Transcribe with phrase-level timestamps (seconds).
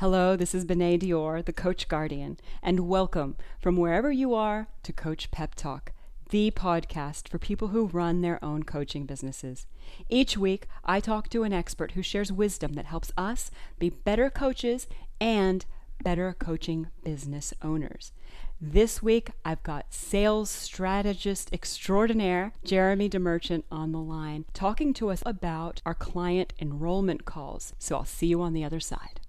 [0.00, 4.94] Hello, this is Benet Dior, the Coach Guardian, and welcome from wherever you are to
[4.94, 5.92] Coach Pep Talk,
[6.30, 9.66] the podcast for people who run their own coaching businesses.
[10.08, 14.30] Each week, I talk to an expert who shares wisdom that helps us be better
[14.30, 14.86] coaches
[15.20, 15.66] and
[16.02, 18.12] better coaching business owners.
[18.58, 25.22] This week, I've got sales strategist extraordinaire Jeremy DeMerchant on the line talking to us
[25.26, 27.74] about our client enrollment calls.
[27.78, 29.19] So I'll see you on the other side.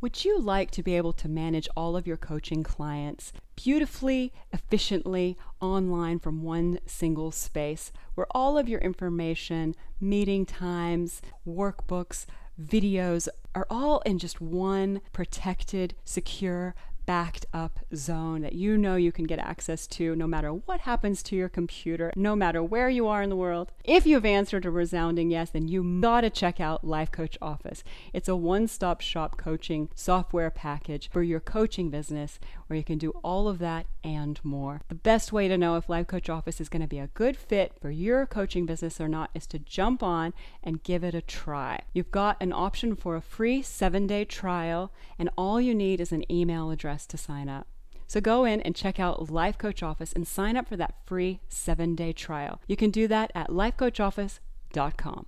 [0.00, 5.36] Would you like to be able to manage all of your coaching clients beautifully, efficiently
[5.60, 12.26] online from one single space where all of your information, meeting times, workbooks,
[12.62, 16.76] videos are all in just one protected, secure,
[17.08, 21.22] backed up zone that you know you can get access to no matter what happens
[21.22, 23.72] to your computer, no matter where you are in the world.
[23.82, 27.82] If you've answered a resounding yes, then you gotta check out Life Coach Office.
[28.12, 32.98] It's a one stop shop coaching software package for your coaching business where you can
[32.98, 34.82] do all of that and more.
[34.88, 37.38] The best way to know if Life Coach Office is going to be a good
[37.38, 41.22] fit for your coaching business or not is to jump on and give it a
[41.22, 41.80] try.
[41.94, 46.12] You've got an option for a free seven day trial, and all you need is
[46.12, 47.66] an email address to sign up.
[48.06, 51.40] So go in and check out Life Coach Office and sign up for that free
[51.48, 52.60] seven day trial.
[52.66, 55.26] You can do that at lifecoachoffice.com.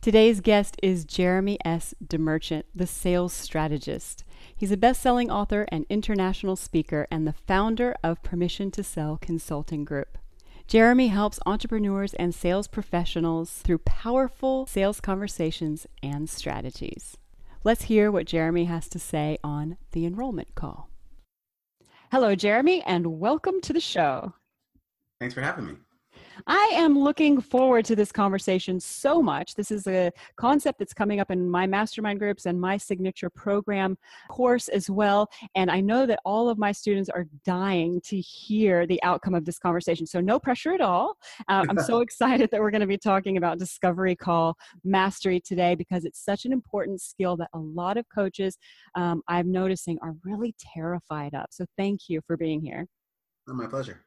[0.00, 1.94] Today's guest is Jeremy S.
[2.04, 4.24] DeMerchant, the sales strategist.
[4.56, 9.18] He's a best selling author and international speaker and the founder of Permission to Sell
[9.20, 10.18] Consulting Group.
[10.66, 17.16] Jeremy helps entrepreneurs and sales professionals through powerful sales conversations and strategies.
[17.62, 20.89] Let's hear what Jeremy has to say on the enrollment call.
[22.12, 24.34] Hello, Jeremy, and welcome to the show.
[25.20, 25.76] Thanks for having me.
[26.46, 29.54] I am looking forward to this conversation so much.
[29.54, 33.96] This is a concept that's coming up in my mastermind groups and my signature program
[34.28, 35.28] course as well.
[35.54, 39.44] And I know that all of my students are dying to hear the outcome of
[39.44, 40.06] this conversation.
[40.06, 41.16] So, no pressure at all.
[41.48, 45.74] Um, I'm so excited that we're going to be talking about discovery call mastery today
[45.74, 48.58] because it's such an important skill that a lot of coaches
[48.94, 51.46] um, I'm noticing are really terrified of.
[51.50, 52.86] So, thank you for being here.
[53.48, 54.02] Oh, my pleasure.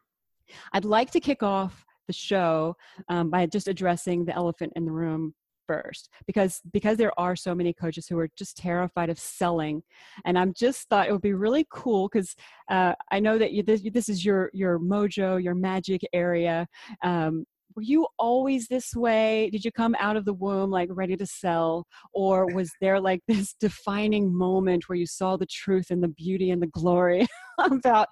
[0.74, 2.76] I'd like to kick off the show
[3.10, 5.34] um, by just addressing the elephant in the room
[5.68, 9.82] first because because there are so many coaches who are just terrified of selling
[10.26, 12.36] and i'm just thought it would be really cool because
[12.70, 16.68] uh, i know that you, this, this is your your mojo your magic area
[17.04, 19.50] um, were you always this way?
[19.52, 23.22] Did you come out of the womb like ready to sell or was there like
[23.28, 27.28] this defining moment where you saw the truth and the beauty and the glory
[27.72, 28.10] about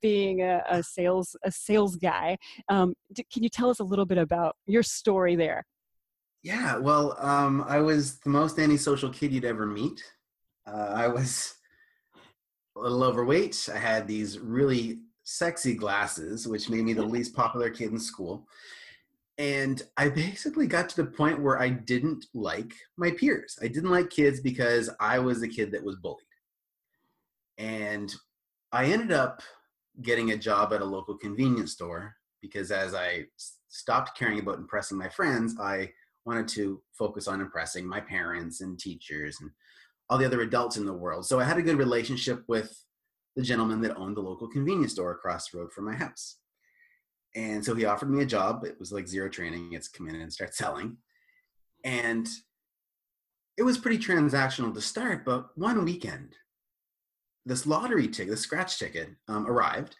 [0.00, 2.36] being a, a, sales a sales guy.
[2.68, 2.94] Um,
[3.32, 5.66] can you tell us a little bit about your story there?
[6.42, 10.02] Yeah well um, i was the most antisocial kid you'd ever meet.
[10.66, 11.54] Uh, i was
[12.76, 13.68] a little overweight.
[13.72, 18.46] I had these really sexy glasses which made me the least popular kid in school.
[19.38, 23.58] And I basically got to the point where I didn't like my peers.
[23.62, 26.18] I didn't like kids because I was the kid that was bullied.
[27.56, 28.14] And
[28.72, 29.42] I ended up
[30.02, 33.26] getting a job at a local convenience store because as I
[33.68, 35.90] stopped caring about impressing my friends, I
[36.24, 39.50] wanted to focus on impressing my parents and teachers and
[40.08, 41.26] all the other adults in the world.
[41.26, 42.84] So I had a good relationship with
[43.36, 46.36] the gentleman that owned the local convenience store across the road from my house.
[47.36, 48.64] And so he offered me a job.
[48.64, 49.70] It was like zero training.
[49.72, 50.96] It's come in and start selling.
[51.84, 52.28] And
[53.56, 56.34] it was pretty transactional to start, but one weekend,
[57.46, 59.96] this lottery ticket, the scratch ticket, um, arrived,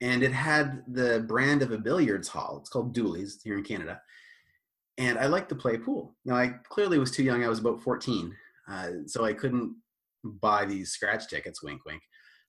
[0.00, 2.58] and it had the brand of a billiards hall.
[2.60, 4.00] It's called Dooly's here in Canada.
[4.98, 6.16] And I like to play pool.
[6.24, 7.44] Now, I clearly was too young.
[7.44, 8.34] I was about 14,
[8.70, 9.74] uh, so I couldn't
[10.24, 12.02] buy these scratch tickets, wink, wink.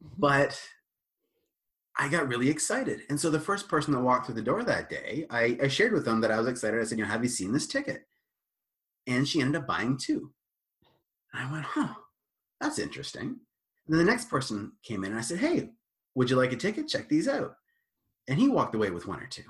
[0.04, 0.16] Mm-hmm.
[0.20, 0.62] But
[1.98, 3.02] I got really excited.
[3.10, 5.94] And so the first person that walked through the door that day, I, I shared
[5.94, 6.80] with them that I was excited.
[6.80, 8.04] I said, you know, have you seen this ticket?
[9.08, 10.32] And she ended up buying two.
[11.34, 11.94] And I went, huh,
[12.60, 13.40] that's interesting.
[13.88, 15.72] And then the next person came in and I said, hey,
[16.16, 16.88] would you like a ticket?
[16.88, 17.56] Check these out.
[18.28, 19.44] And he walked away with one or two.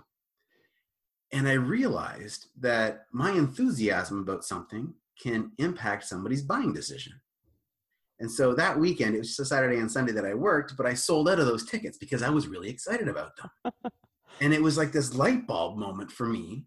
[1.33, 7.13] And I realized that my enthusiasm about something can impact somebody's buying decision.
[8.19, 10.85] And so that weekend, it was just a Saturday and Sunday that I worked, but
[10.85, 13.71] I sold out of those tickets because I was really excited about them.
[14.41, 16.65] and it was like this light bulb moment for me.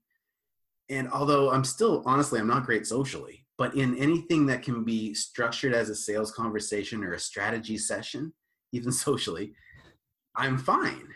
[0.91, 5.15] And although I'm still, honestly, I'm not great socially, but in anything that can be
[5.15, 8.33] structured as a sales conversation or a strategy session,
[8.73, 9.55] even socially,
[10.37, 11.09] I'm fine.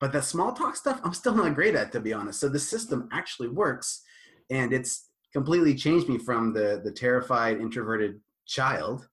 [0.00, 2.40] But that small talk stuff, I'm still not great at, to be honest.
[2.40, 4.02] So the system actually works.
[4.50, 9.08] And it's completely changed me from the, the terrified, introverted child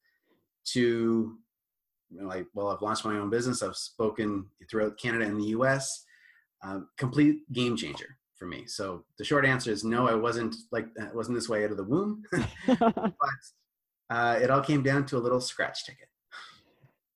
[0.74, 1.38] to
[2.12, 3.62] like, well, I've launched my own business.
[3.62, 6.06] I've spoken throughout Canada and the US.
[6.64, 8.66] Uh, complete game changer for me.
[8.66, 11.78] So the short answer is no, I wasn't like, it wasn't this way out of
[11.78, 12.24] the womb,
[12.68, 13.14] but
[14.10, 16.08] uh, it all came down to a little scratch ticket.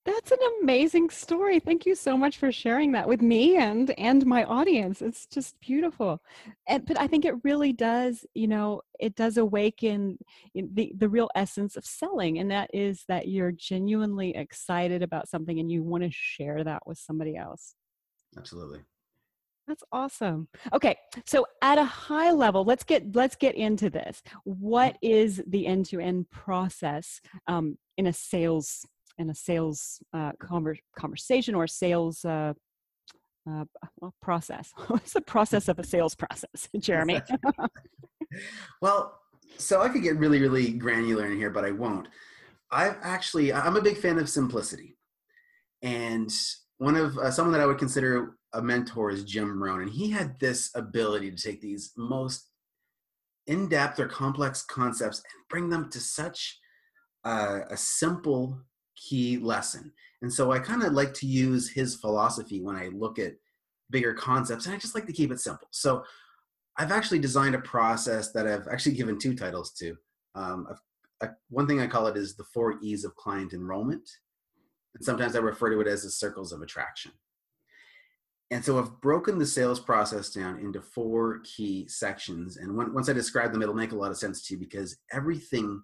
[0.05, 1.61] That's an amazing story.
[1.61, 5.01] Thank you so much for sharing that with me and and my audience.
[5.01, 6.21] It's just beautiful.
[6.67, 10.17] And but I think it really does, you know, it does awaken
[10.53, 15.57] the the real essence of selling and that is that you're genuinely excited about something
[15.57, 17.75] and you want to share that with somebody else.
[18.37, 18.81] Absolutely.
[19.67, 20.49] That's awesome.
[20.73, 24.21] Okay, so at a high level, let's get let's get into this.
[24.43, 28.85] What is the end-to-end process um, in a sales
[29.17, 32.53] in a sales uh, conver- conversation or sales uh,
[33.49, 33.65] uh,
[33.99, 34.71] well, process.
[34.87, 37.21] What's the process of a sales process, Jeremy?
[38.81, 39.19] well,
[39.57, 42.07] so I could get really, really granular in here, but I won't.
[42.71, 44.97] I've actually, I'm a big fan of simplicity.
[45.81, 46.33] And
[46.77, 49.81] one of uh, someone that I would consider a mentor is Jim Rohn.
[49.81, 52.49] And he had this ability to take these most
[53.47, 56.59] in depth or complex concepts and bring them to such
[57.25, 58.59] a simple
[58.95, 59.91] key lesson.
[60.21, 63.33] And so I kind of like to use his philosophy when I look at
[63.89, 65.67] bigger concepts, and I just like to keep it simple.
[65.71, 66.03] So
[66.77, 69.95] I've actually designed a process that I've actually given two titles to.
[70.35, 70.67] Um,
[71.21, 74.09] a, one thing I call it is the four E's of client enrollment.
[74.95, 77.11] And sometimes I refer to it as the circles of attraction.
[78.53, 82.57] And so I've broken the sales process down into four key sections.
[82.57, 84.95] And when, once I describe them, it'll make a lot of sense to you because
[85.11, 85.81] everything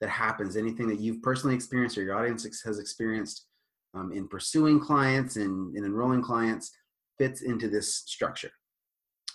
[0.00, 3.46] that happens, anything that you've personally experienced or your audience has experienced
[3.94, 6.72] um, in pursuing clients and in enrolling clients
[7.16, 8.50] fits into this structure.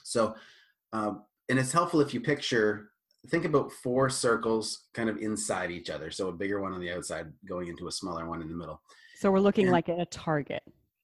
[0.04, 0.36] So,
[0.92, 2.90] um, and it's helpful if you picture,
[3.30, 6.12] think about four circles kind of inside each other.
[6.12, 8.82] So a bigger one on the outside going into a smaller one in the middle.
[9.18, 10.64] So we're looking and, like a target.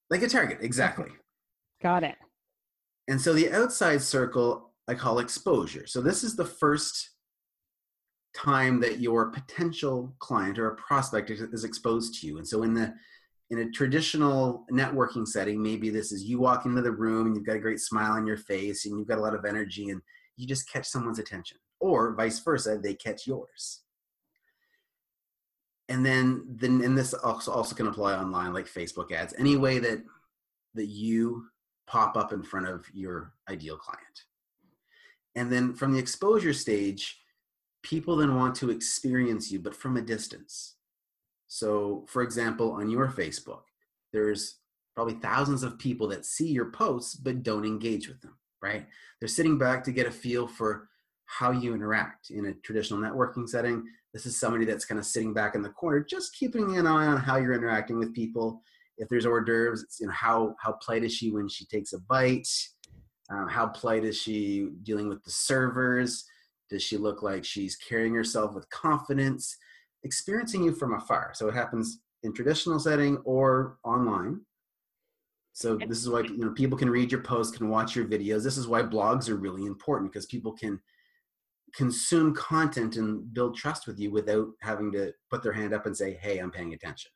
[0.10, 1.08] Like a target, exactly.
[1.82, 2.16] Got it.
[3.08, 5.88] And so the outside circle I call exposure.
[5.88, 7.12] So this is the first
[8.36, 12.38] time that your potential client or a prospect is exposed to you.
[12.38, 12.94] And so in the
[13.50, 17.46] in a traditional networking setting, maybe this is you walk into the room and you've
[17.46, 20.02] got a great smile on your face and you've got a lot of energy and
[20.38, 21.58] you just catch someone's attention.
[21.82, 23.82] Or vice versa, they catch yours.
[25.90, 29.80] And then then and this also, also can apply online like Facebook ads, any way
[29.80, 30.02] that
[30.76, 31.46] that you
[31.92, 34.24] pop up in front of your ideal client.
[35.36, 37.20] And then from the exposure stage,
[37.84, 40.76] people then want to experience you, but from a distance.
[41.48, 43.64] So, for example, on your Facebook,
[44.14, 44.60] there's
[44.96, 48.86] probably thousands of people that see your posts but don't engage with them, right?
[49.20, 50.88] They're sitting back to get a feel for
[51.26, 53.84] how you interact in a traditional networking setting.
[54.14, 57.08] This is somebody that's kind of sitting back in the corner, just keeping an eye
[57.08, 58.62] on how you're interacting with people.
[59.02, 61.92] If there's hors d'oeuvres, it's, you know, how, how polite is she when she takes
[61.92, 62.48] a bite?
[63.32, 66.24] Um, how polite is she dealing with the servers?
[66.70, 69.58] Does she look like she's carrying herself with confidence,
[70.04, 71.32] experiencing you from afar?
[71.34, 74.42] So it happens in traditional setting or online.
[75.54, 78.44] So this is why you know people can read your posts, can watch your videos.
[78.44, 80.80] This is why blogs are really important because people can
[81.74, 85.96] consume content and build trust with you without having to put their hand up and
[85.96, 87.12] say, "Hey, I'm paying attention."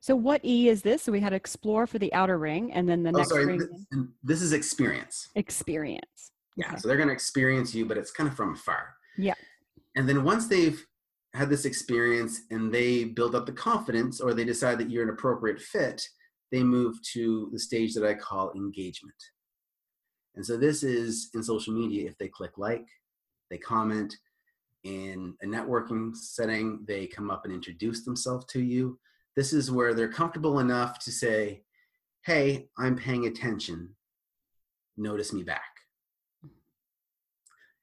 [0.00, 1.02] So what E is this?
[1.02, 3.58] So we had explore for the outer ring, and then the oh, next sorry, ring.
[3.58, 5.28] This, this is experience.
[5.34, 6.32] Experience.
[6.56, 6.76] Yeah, okay.
[6.78, 8.94] so they're going to experience you, but it's kind of from afar.
[9.16, 9.34] Yeah.
[9.96, 10.84] And then once they've
[11.34, 15.10] had this experience and they build up the confidence or they decide that you're an
[15.10, 16.02] appropriate fit,
[16.50, 19.14] they move to the stage that I call engagement.
[20.34, 22.86] And so this is in social media if they click like,
[23.50, 24.14] they comment,
[24.84, 28.98] in a networking setting, they come up and introduce themselves to you.
[29.38, 31.62] This is where they're comfortable enough to say,
[32.24, 33.94] Hey, I'm paying attention.
[34.96, 35.70] Notice me back.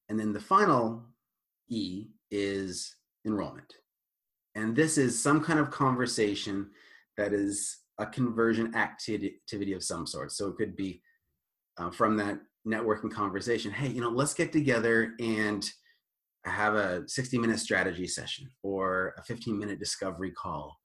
[0.10, 1.06] And then the final
[1.70, 3.74] E is enrollment.
[4.56, 6.72] And this is some kind of conversation
[7.16, 10.34] that is a conversion activity of some sort.
[10.34, 11.02] So it could be
[11.78, 15.66] uh, from that networking conversation hey, you know, let's get together and
[16.44, 20.76] have a 60 minute strategy session or a 15 minute discovery call.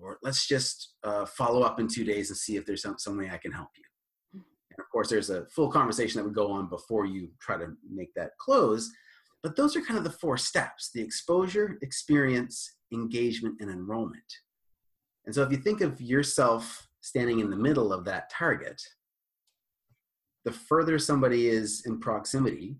[0.00, 3.18] Or let's just uh, follow up in two days and see if there's some, some
[3.18, 3.84] way I can help you.
[4.34, 7.68] And of course, there's a full conversation that would go on before you try to
[7.90, 8.90] make that close
[9.42, 14.22] but those are kind of the four steps the exposure, experience, engagement, and enrollment.
[15.26, 18.80] And so if you think of yourself standing in the middle of that target,
[20.44, 22.76] the further somebody is in proximity,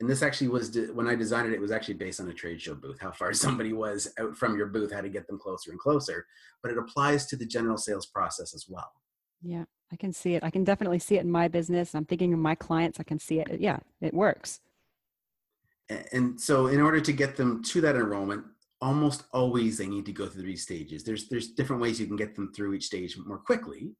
[0.00, 2.32] and this actually was de- when I designed it, it was actually based on a
[2.32, 5.38] trade show booth, how far somebody was out from your booth, how to get them
[5.38, 6.26] closer and closer.
[6.62, 8.90] But it applies to the general sales process as well.
[9.42, 10.42] Yeah, I can see it.
[10.42, 11.94] I can definitely see it in my business.
[11.94, 12.98] I'm thinking of my clients.
[12.98, 13.60] I can see it.
[13.60, 14.60] Yeah, it works.
[16.12, 18.44] And so, in order to get them to that enrollment,
[18.80, 21.04] almost always they need to go through these stages.
[21.04, 23.92] There's there's different ways you can get them through each stage more quickly.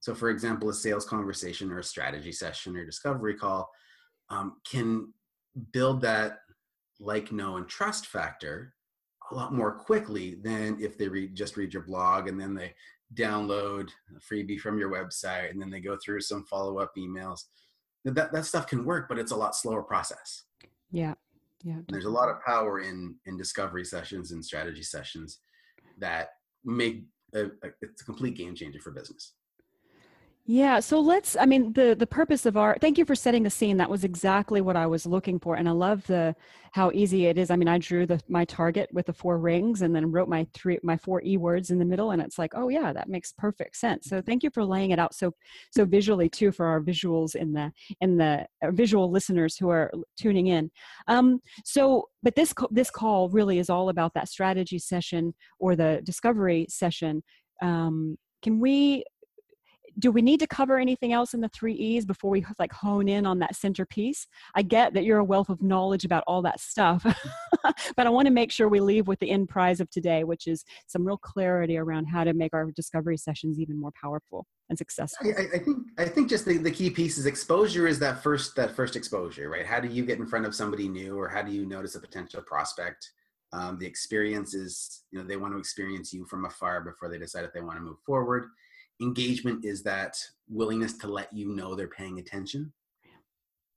[0.00, 3.70] So, for example, a sales conversation or a strategy session or discovery call
[4.28, 5.12] um, can
[5.72, 6.38] build that
[7.00, 8.74] like, know, and trust factor
[9.30, 12.72] a lot more quickly than if they read just read your blog and then they
[13.14, 17.44] download a freebie from your website and then they go through some follow-up emails.
[18.04, 20.44] That that stuff can work, but it's a lot slower process.
[20.90, 21.14] Yeah.
[21.64, 21.78] Yeah.
[21.88, 25.40] There's a lot of power in in discovery sessions and strategy sessions
[25.98, 26.28] that
[26.64, 29.34] make a, a, it's a complete game changer for business.
[30.48, 33.50] Yeah, so let's I mean the the purpose of our thank you for setting the
[33.50, 33.78] scene.
[33.78, 36.36] That was exactly what I was looking for and I love the
[36.70, 37.50] how easy it is.
[37.50, 40.46] I mean, I drew the my target with the four rings and then wrote my
[40.54, 43.32] three my four E words in the middle and it's like, "Oh yeah, that makes
[43.32, 45.32] perfect sense." So thank you for laying it out so
[45.72, 49.90] so visually too for our visuals in the in the uh, visual listeners who are
[50.16, 50.70] tuning in.
[51.08, 56.00] Um so but this this call really is all about that strategy session or the
[56.04, 57.24] discovery session.
[57.62, 59.04] Um can we
[59.98, 63.08] do we need to cover anything else in the three E's before we like hone
[63.08, 64.26] in on that centerpiece?
[64.54, 67.04] I get that you're a wealth of knowledge about all that stuff,
[67.96, 70.46] but I want to make sure we leave with the end prize of today, which
[70.46, 74.76] is some real clarity around how to make our discovery sessions even more powerful and
[74.76, 75.32] successful.
[75.38, 78.54] I, I think I think just the, the key piece is exposure is that first
[78.56, 79.64] that first exposure, right?
[79.64, 82.00] How do you get in front of somebody new, or how do you notice a
[82.00, 83.10] potential prospect?
[83.52, 87.16] Um, the experience is, you know, they want to experience you from afar before they
[87.16, 88.48] decide if they want to move forward
[89.00, 90.16] engagement is that
[90.48, 92.72] willingness to let you know they're paying attention.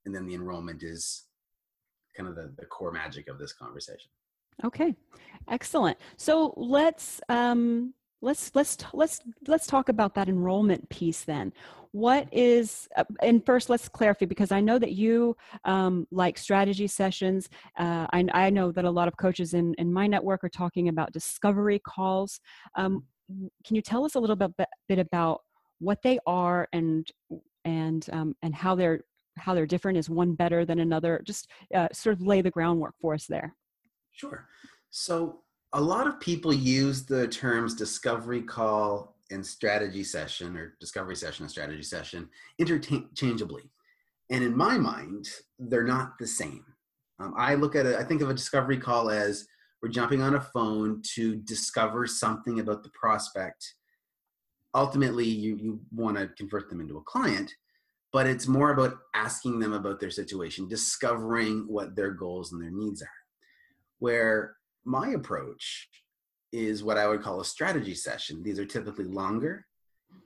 [0.06, 1.24] And then the enrollment is
[2.16, 4.10] kind of the, the core magic of this conversation.
[4.64, 4.94] Okay.
[5.48, 5.96] Excellent.
[6.16, 11.52] So let's um let's let's let's let's talk about that enrollment piece then.
[11.92, 16.86] What is uh, and first let's clarify because i know that you um, like strategy
[16.86, 17.48] sessions.
[17.78, 20.88] Uh, I, I, know that a lot of coaches in, in my network are talking
[20.88, 22.40] about discovery calls.
[22.76, 23.04] Um,
[23.64, 24.52] can you tell us a little bit,
[24.88, 25.42] bit about
[25.78, 27.10] what they are and
[27.64, 29.00] and um, and how they're
[29.36, 29.98] how they're different?
[29.98, 31.22] Is one better than another?
[31.24, 33.54] Just uh, sort of lay the groundwork for us there.
[34.12, 34.46] Sure.
[34.90, 35.40] So
[35.72, 41.44] a lot of people use the terms discovery call and strategy session or discovery session
[41.44, 43.70] and strategy session interchangeably.
[44.30, 46.64] And in my mind, they're not the same.
[47.20, 49.46] Um, I look at it, I think of a discovery call as
[49.82, 53.74] we're jumping on a phone to discover something about the prospect.
[54.74, 57.54] Ultimately you, you want to convert them into a client
[58.12, 62.70] but it's more about asking them about their situation discovering what their goals and their
[62.70, 63.08] needs are.
[63.98, 65.88] Where my approach
[66.52, 68.42] is what i would call a strategy session.
[68.42, 69.66] These are typically longer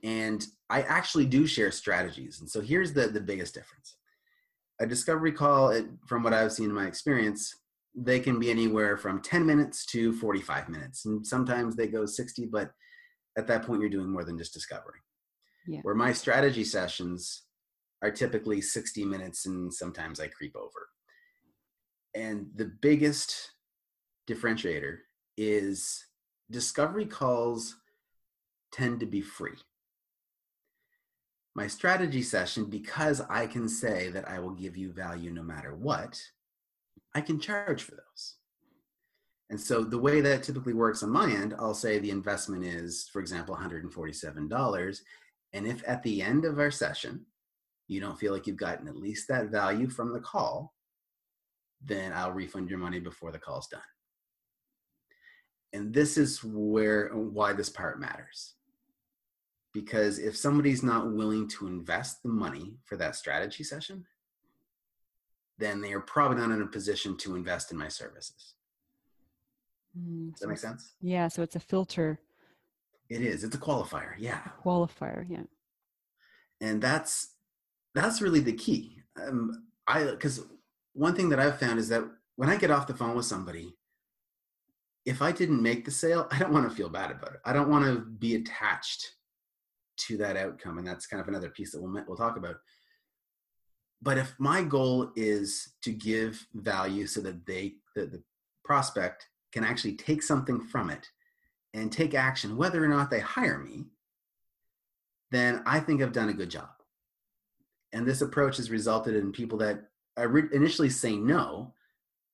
[0.03, 3.97] and i actually do share strategies and so here's the, the biggest difference.
[4.79, 7.53] A discovery call it, from what i've seen in my experience
[7.95, 11.05] they can be anywhere from 10 minutes to 45 minutes.
[11.05, 12.71] And sometimes they go 60 but
[13.37, 14.99] at that point you're doing more than just discovery.
[15.67, 15.79] Yeah.
[15.81, 17.41] where my strategy sessions
[18.03, 20.87] are typically 60 minutes and sometimes i creep over.
[22.13, 23.51] And the biggest
[24.29, 24.97] differentiator
[25.37, 26.05] is
[26.51, 27.77] discovery calls
[28.71, 29.57] tend to be free.
[31.55, 35.73] My strategy session because i can say that i will give you value no matter
[35.73, 36.21] what
[37.15, 38.35] I can charge for those.
[39.49, 43.09] And so the way that typically works on my end, I'll say the investment is,
[43.11, 44.99] for example, $147.
[45.53, 47.25] And if at the end of our session,
[47.87, 50.73] you don't feel like you've gotten at least that value from the call,
[51.81, 53.81] then I'll refund your money before the call's done.
[55.71, 58.55] And this is where why this part matters.
[59.73, 64.05] Because if somebody's not willing to invest the money for that strategy session,
[65.57, 68.55] then they are probably not in a position to invest in my services.
[69.97, 70.93] Mm, Does that make sense?
[71.01, 72.19] Yeah, so it's a filter.
[73.09, 73.43] It is.
[73.43, 74.13] It's a qualifier.
[74.17, 74.41] Yeah.
[74.45, 75.43] A qualifier, yeah.
[76.61, 77.33] And that's
[77.93, 79.01] that's really the key.
[79.21, 80.41] Um, I because
[80.93, 82.03] one thing that I've found is that
[82.35, 83.75] when I get off the phone with somebody,
[85.05, 87.39] if I didn't make the sale, I don't want to feel bad about it.
[87.45, 89.13] I don't want to be attached
[89.97, 92.55] to that outcome, and that's kind of another piece that we'll we'll talk about
[94.01, 98.23] but if my goal is to give value so that they the, the
[98.63, 101.09] prospect can actually take something from it
[101.73, 103.85] and take action whether or not they hire me
[105.31, 106.69] then i think i've done a good job
[107.95, 109.85] and this approach has resulted in people that
[110.51, 111.73] initially say no,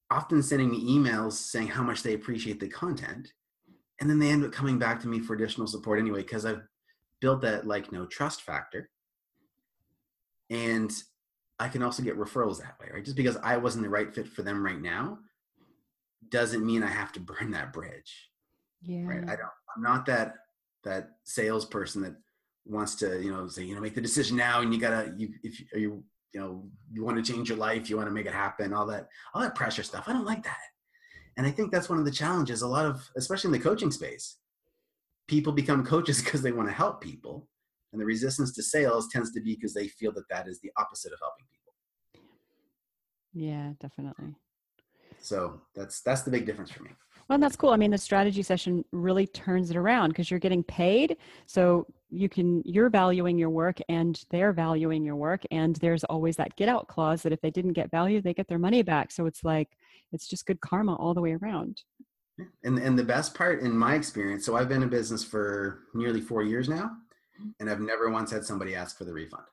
[0.10, 3.32] often sending me emails saying how much they appreciate the content.
[4.00, 6.64] And then they end up coming back to me for additional support anyway, because I've
[7.20, 8.90] built that like no trust factor.
[10.50, 10.92] And
[11.62, 13.06] I can also get referrals that way, right?
[13.06, 15.20] Just because I wasn't the right fit for them right now
[16.30, 18.30] doesn't mean I have to burn that bridge.
[18.82, 19.04] Yeah.
[19.06, 19.24] Right.
[19.24, 20.36] I don't I'm not that
[20.84, 22.16] that salesperson that
[22.66, 25.30] wants to, you know, say, you know, make the decision now and you gotta you
[25.44, 26.04] if you, you
[26.34, 28.86] you know, you want to change your life, you want to make it happen, all
[28.88, 30.06] that, all that pressure stuff.
[30.08, 30.58] I don't like that.
[31.38, 32.62] And I think that's one of the challenges.
[32.62, 34.38] A lot of, especially in the coaching space,
[35.28, 37.48] people become coaches because they want to help people.
[37.92, 40.72] And the resistance to sales tends to be because they feel that that is the
[40.78, 41.74] opposite of helping people.
[43.34, 44.36] Yeah, definitely.
[45.20, 46.92] So that's that's the big difference for me.
[47.30, 47.70] Well, that's cool.
[47.70, 51.16] I mean, the strategy session really turns it around because you're getting paid.
[51.46, 55.44] So you can, you're valuing your work and they're valuing your work.
[55.50, 58.50] And there's always that get out clause that if they didn't get value, they get
[58.50, 59.12] their money back.
[59.12, 59.70] So it's like,
[60.12, 61.84] it's just good karma all the way around.
[62.66, 66.20] And, and the best part in my experience, so I've been in business for nearly
[66.20, 66.92] four years now,
[67.60, 69.44] and I've never once had somebody ask for the refund.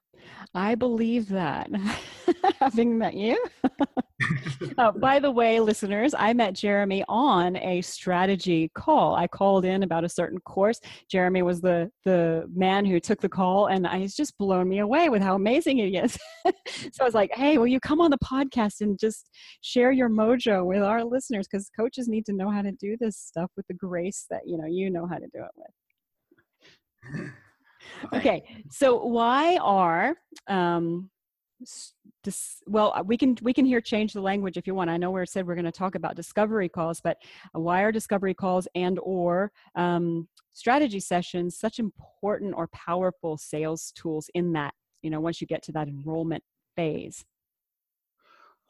[0.54, 1.70] I believe that,
[2.60, 3.42] having met you.
[4.78, 9.14] uh, by the way, listeners, I met Jeremy on a strategy call.
[9.14, 10.80] I called in about a certain course.
[11.10, 14.78] Jeremy was the the man who took the call, and I, he's just blown me
[14.80, 16.18] away with how amazing he is.
[16.46, 16.52] so
[17.00, 19.28] I was like, "Hey, will you come on the podcast and just
[19.60, 21.46] share your mojo with our listeners?
[21.50, 24.58] Because coaches need to know how to do this stuff with the grace that you
[24.58, 27.30] know you know how to do it with."
[28.12, 30.16] Okay so why are
[30.48, 31.10] um
[32.24, 34.90] this, well uh, we can we can here change the language if you want.
[34.90, 37.16] I know we said we're going to talk about discovery calls but
[37.52, 44.30] why are discovery calls and or um, strategy sessions such important or powerful sales tools
[44.34, 46.42] in that you know once you get to that enrollment
[46.76, 47.24] phase?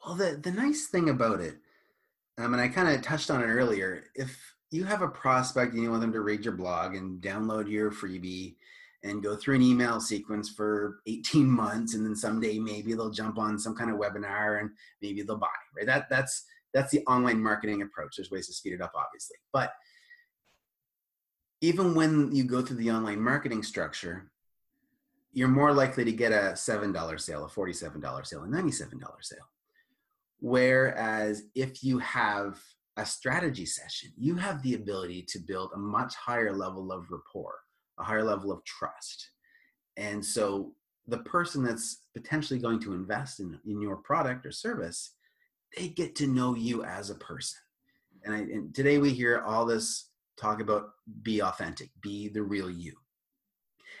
[0.05, 1.57] Well the the nice thing about it
[2.37, 5.83] um, and i kind of touched on it earlier if you have a prospect and
[5.83, 8.55] you want them to read your blog and download your freebie
[9.03, 13.37] and go through an email sequence for 18 months and then someday maybe they'll jump
[13.37, 15.85] on some kind of webinar and maybe they'll buy right?
[15.85, 18.15] That that's that's the online marketing approach.
[18.17, 19.37] There's ways to speed it up obviously.
[19.51, 19.73] But
[21.61, 24.31] even when you go through the online marketing structure
[25.31, 29.37] you're more likely to get a $7 sale a $47 sale a $97 sale.
[30.41, 32.59] Whereas if you have
[32.97, 37.59] a strategy session you have the ability to build a much higher level of rapport
[37.99, 39.31] a higher level of trust.
[39.97, 40.73] And so
[41.07, 45.15] the person that's potentially going to invest in, in your product or service,
[45.75, 47.59] they get to know you as a person.
[48.23, 50.89] And, I, and today we hear all this talk about
[51.23, 52.93] be authentic, be the real you.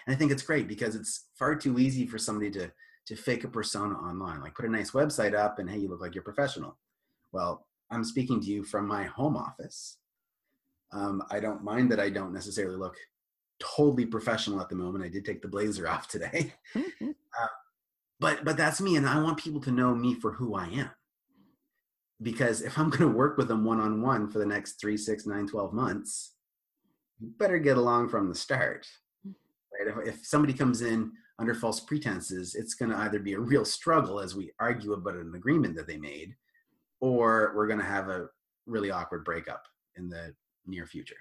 [0.05, 2.71] And I think it's great because it's far too easy for somebody to
[3.09, 4.39] to fake a persona online.
[4.39, 6.77] Like put a nice website up and hey, you look like you're professional.
[7.31, 9.97] Well, I'm speaking to you from my home office.
[10.91, 12.95] Um, I don't mind that I don't necessarily look
[13.59, 15.03] totally professional at the moment.
[15.03, 16.53] I did take the blazer off today.
[16.75, 17.09] Mm-hmm.
[17.09, 17.47] Uh,
[18.19, 20.91] but but that's me and I want people to know me for who I am.
[22.21, 24.97] Because if I'm going to work with them one on one for the next three,
[24.97, 26.33] six, nine, 12 months,
[27.17, 28.85] you better get along from the start.
[29.25, 29.87] Right?
[29.87, 33.63] If, if somebody comes in under false pretenses, it's going to either be a real
[33.63, 36.35] struggle as we argue about an agreement that they made,
[36.99, 38.27] or we're going to have a
[38.65, 39.63] really awkward breakup
[39.95, 40.33] in the
[40.67, 41.15] near future.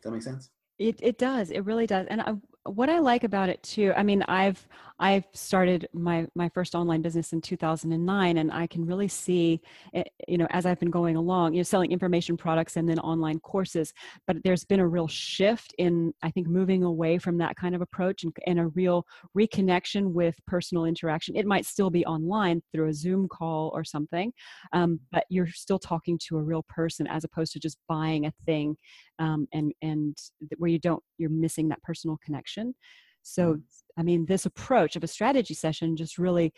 [0.00, 0.50] Does that make sense?
[0.78, 1.50] It, it does.
[1.50, 2.06] It really does.
[2.06, 2.34] And I,
[2.64, 4.66] what I like about it too, I mean, I've
[5.00, 9.62] I started my my first online business in 2009, and I can really see,
[9.94, 12.98] eh, you know, as I've been going along, you know, selling information products and then
[13.00, 13.94] online courses.
[14.26, 17.80] But there's been a real shift in, I think, moving away from that kind of
[17.80, 21.34] approach and, and a real reconnection with personal interaction.
[21.34, 24.32] It might still be online through a Zoom call or something,
[24.74, 28.32] um, but you're still talking to a real person as opposed to just buying a
[28.44, 28.76] thing,
[29.18, 30.16] um, and and
[30.58, 32.74] where you don't, you're missing that personal connection.
[33.22, 33.60] So, mm-hmm.
[33.98, 36.52] I mean, this approach of a strategy session just really,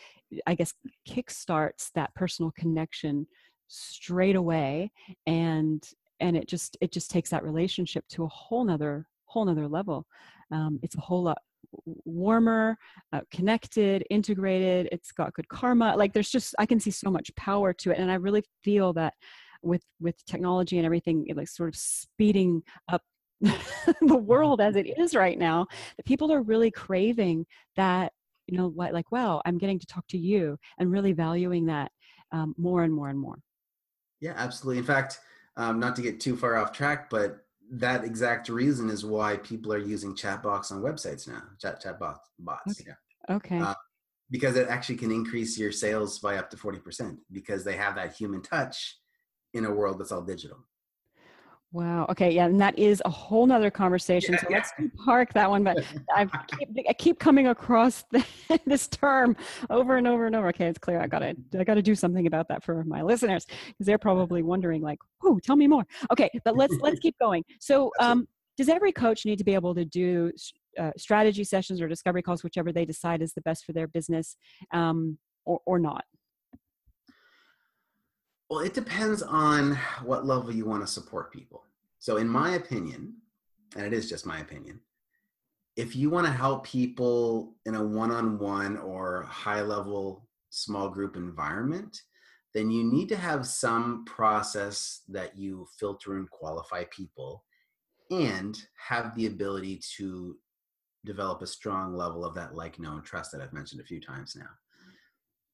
[0.46, 0.72] I guess,
[1.08, 3.26] kickstarts that personal connection
[3.68, 4.92] straight away,
[5.26, 5.82] and
[6.20, 10.06] and it just it just takes that relationship to a whole nother whole nother level.
[10.50, 11.38] Um, it's a whole lot
[12.04, 12.76] warmer,
[13.12, 14.88] uh, connected, integrated.
[14.92, 15.94] It's got good karma.
[15.96, 18.92] Like there's just I can see so much power to it, and I really feel
[18.94, 19.14] that
[19.62, 23.02] with with technology and everything it like sort of speeding up
[24.00, 27.44] the world as it is right now that people are really craving
[27.76, 28.12] that
[28.46, 31.90] you know like, like wow i'm getting to talk to you and really valuing that
[32.32, 33.36] um, more and more and more
[34.20, 35.20] yeah absolutely in fact
[35.56, 39.72] um, not to get too far off track but that exact reason is why people
[39.72, 43.36] are using chat box on websites now chat chat bots bots okay, yeah.
[43.36, 43.58] okay.
[43.58, 43.74] Uh,
[44.32, 48.14] because it actually can increase your sales by up to 40% because they have that
[48.16, 48.96] human touch
[49.52, 50.56] in a world that's all digital.
[51.72, 52.06] Wow.
[52.10, 52.30] Okay.
[52.30, 54.34] Yeah, and that is a whole nother conversation.
[54.34, 54.56] Yeah, so yeah.
[54.56, 54.72] let's
[55.04, 55.64] park that one.
[55.64, 55.82] But
[56.14, 58.24] I keep, I keep coming across the,
[58.66, 59.34] this term
[59.70, 60.48] over and over and over.
[60.48, 61.00] Okay, it's clear.
[61.00, 64.82] I gotta I gotta do something about that for my listeners because they're probably wondering,
[64.82, 67.42] like, "Oh, tell me more." Okay, but let's let's keep going.
[67.58, 70.30] So, um, does every coach need to be able to do
[70.78, 74.36] uh, strategy sessions or discovery calls, whichever they decide is the best for their business,
[74.72, 76.04] um, or or not?
[78.52, 81.64] Well, it depends on what level you want to support people.
[82.00, 83.14] So, in my opinion,
[83.74, 84.78] and it is just my opinion,
[85.76, 90.90] if you want to help people in a one on one or high level small
[90.90, 92.02] group environment,
[92.52, 97.44] then you need to have some process that you filter and qualify people
[98.10, 100.36] and have the ability to
[101.06, 103.98] develop a strong level of that like, know, and trust that I've mentioned a few
[103.98, 104.50] times now.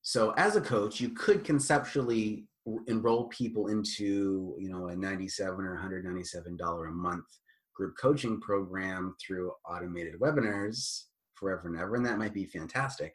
[0.03, 2.49] So, as a coach, you could conceptually
[2.87, 7.27] enroll people into you know a 97 or 197 dollar a month
[7.75, 11.05] group coaching program through automated webinars
[11.35, 13.15] forever and ever and that might be fantastic.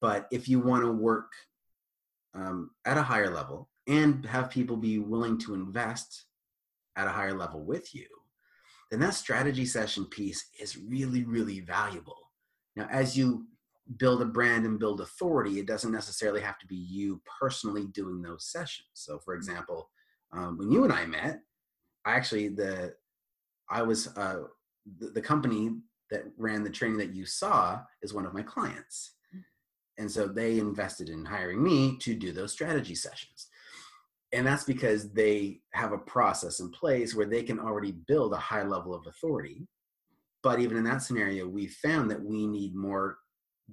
[0.00, 1.30] But if you want to work
[2.34, 6.26] um, at a higher level and have people be willing to invest
[6.96, 8.06] at a higher level with you
[8.90, 12.30] then that strategy session piece is really really valuable.
[12.76, 13.46] Now as you
[13.96, 18.22] build a brand and build authority, it doesn't necessarily have to be you personally doing
[18.22, 18.88] those sessions.
[18.94, 19.90] So, for example,
[20.32, 21.40] um, when you and I met,
[22.04, 22.94] I actually the
[23.70, 24.44] I was uh,
[24.98, 25.70] the, the company
[26.10, 29.12] that ran the training that you saw is one of my clients,
[29.98, 33.48] and so they invested in hiring me to do those strategy sessions.
[34.32, 38.38] And that's because they have a process in place where they can already build a
[38.38, 39.68] high level of authority.
[40.42, 43.18] But even in that scenario, we found that we need more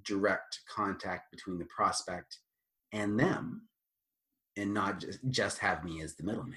[0.03, 2.37] direct contact between the prospect
[2.91, 3.63] and them
[4.57, 6.55] and not just, just have me as the middleman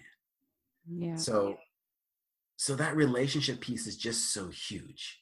[0.89, 1.17] Yeah.
[1.17, 1.59] so
[2.57, 5.21] so that relationship piece is just so huge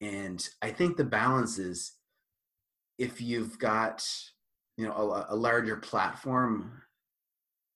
[0.00, 1.92] and i think the balance is
[2.98, 4.06] if you've got
[4.76, 6.82] you know a, a larger platform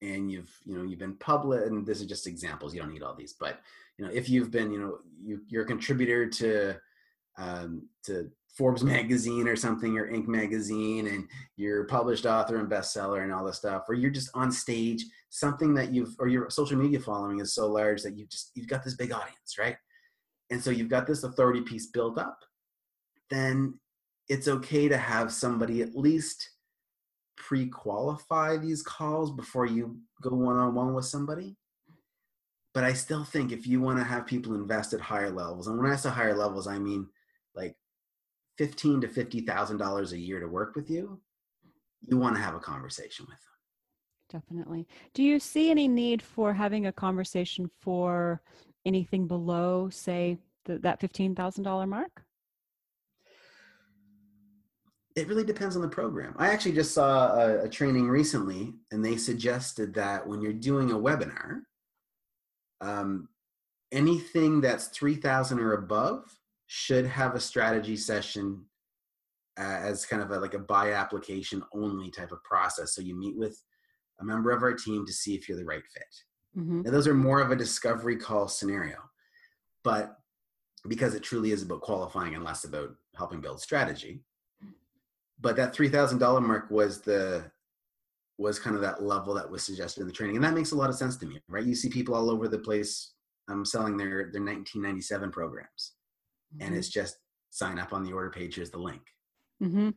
[0.02, 3.02] and you've you know you've been public and this is just examples you don't need
[3.02, 3.60] all these but
[3.98, 6.74] you know if you've been you know you, you're a contributor to
[7.38, 13.22] um, to Forbes magazine or something or Inc magazine and you're published author and bestseller
[13.22, 16.78] and all this stuff, or you're just on stage, something that you've or your social
[16.78, 19.76] media following is so large that you just you've got this big audience, right?
[20.50, 22.38] And so you've got this authority piece built up,
[23.30, 23.78] then
[24.28, 26.50] it's okay to have somebody at least
[27.36, 31.56] pre-qualify these calls before you go one-on-one with somebody.
[32.72, 35.78] But I still think if you want to have people invest at higher levels, and
[35.78, 37.06] when I say higher levels, I mean
[38.58, 41.20] fifteen to fifty thousand dollars a year to work with you,
[42.06, 44.40] you want to have a conversation with them.
[44.40, 44.86] Definitely.
[45.14, 48.42] Do you see any need for having a conversation for
[48.84, 52.22] anything below, say, the, that fifteen thousand dollar mark?
[55.14, 56.34] It really depends on the program.
[56.36, 60.90] I actually just saw a, a, training recently, and they suggested that when you're doing
[60.90, 61.62] a webinar,
[62.82, 63.28] um,
[63.92, 66.24] anything that's three thousand or above
[66.66, 68.64] should have a strategy session
[69.58, 72.94] uh, as kind of a, like a by application only type of process.
[72.94, 73.62] So you meet with
[74.20, 76.60] a member of our team to see if you're the right fit.
[76.60, 76.82] Mm-hmm.
[76.82, 78.98] Now, those are more of a discovery call scenario,
[79.84, 80.18] but
[80.88, 84.20] because it truly is about qualifying and less about helping build strategy.
[85.40, 87.50] But that three thousand dollar mark was the
[88.38, 90.76] was kind of that level that was suggested in the training, and that makes a
[90.76, 91.64] lot of sense to me, right?
[91.64, 93.12] You see people all over the place
[93.48, 95.92] um, selling their their 1997 programs,
[96.60, 97.16] and it's just
[97.50, 98.56] sign up on the order page.
[98.56, 99.02] Here's the link.
[99.62, 99.90] Mm-hmm.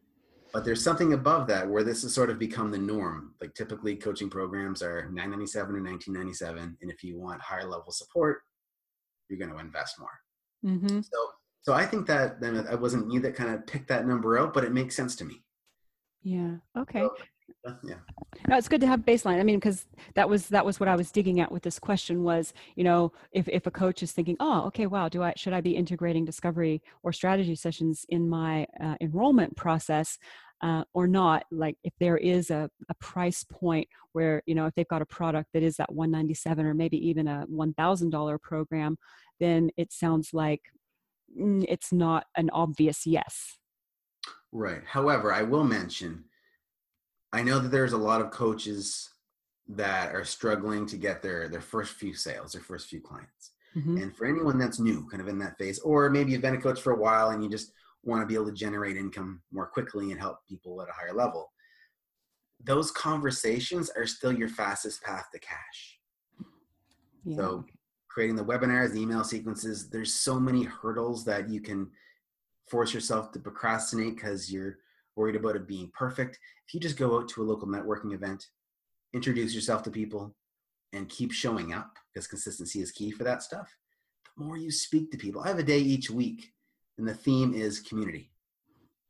[0.52, 3.36] But there's something above that where this has sort of become the norm.
[3.40, 8.42] Like typically, coaching programs are 997 or 1997, and if you want higher level support,
[9.28, 10.10] you're going to invest more.
[10.66, 11.02] Mm-hmm.
[11.02, 11.30] So,
[11.62, 14.54] so I think that then I wasn't me that kind of picked that number out,
[14.54, 15.44] but it makes sense to me.
[16.24, 16.56] Yeah.
[16.76, 17.02] Okay.
[17.02, 17.16] So,
[17.84, 17.96] yeah.
[18.48, 19.40] No, it's good to have baseline.
[19.40, 19.86] I mean, because
[20.16, 23.12] that was that was what I was digging at with this question was, you know,
[23.32, 26.26] if if a coach is thinking, oh, okay, wow, do I should I be integrating
[26.26, 30.18] discovery or strategy sessions in my uh, enrollment process?
[30.62, 34.76] Uh, or not like if there is a, a price point where you know if
[34.76, 38.98] they've got a product that is that 197 or maybe even a $1000 program
[39.40, 40.60] then it sounds like
[41.40, 43.58] mm, it's not an obvious yes
[44.52, 44.82] Right.
[44.86, 46.26] However, I will mention,
[47.32, 49.10] I know that there's a lot of coaches
[49.68, 53.52] that are struggling to get their their first few sales, their first few clients.
[53.76, 53.98] mm-hmm.
[53.98, 56.62] And for anyone that's new, kind of in that phase, or maybe you've been a
[56.62, 57.72] coach for a while and you just
[58.04, 61.14] want to be able to generate income more quickly and help people at a higher
[61.14, 61.52] level.
[62.64, 66.00] Those conversations are still your fastest path to cash.
[67.26, 67.36] Yeah.
[67.36, 67.66] So
[68.10, 71.90] creating the webinars, the email sequences, there's so many hurdles that you can
[72.68, 74.78] force yourself to procrastinate because you're
[75.20, 76.40] worried about it being perfect.
[76.66, 78.48] If you just go out to a local networking event,
[79.14, 80.34] introduce yourself to people,
[80.94, 83.70] and keep showing up because consistency is key for that stuff,
[84.38, 85.42] the more you speak to people.
[85.44, 86.54] I have a day each week,
[86.98, 88.32] and the theme is community.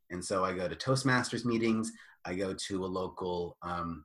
[0.10, 1.92] And so I go to Toastmasters meetings,
[2.26, 4.04] I go to a local um,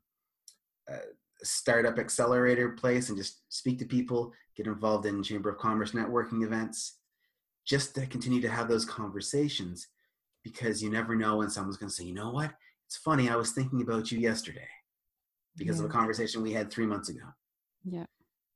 [0.92, 0.98] uh,
[1.42, 6.44] startup accelerator place and just speak to people, get involved in Chamber of Commerce networking
[6.44, 6.98] events,
[7.66, 9.88] just to continue to have those conversations
[10.44, 12.52] because you never know when someone's going to say, you know what?
[12.86, 14.68] It's funny, I was thinking about you yesterday
[15.56, 15.84] because yeah.
[15.84, 17.24] of a conversation we had three months ago.
[17.84, 18.04] Yeah.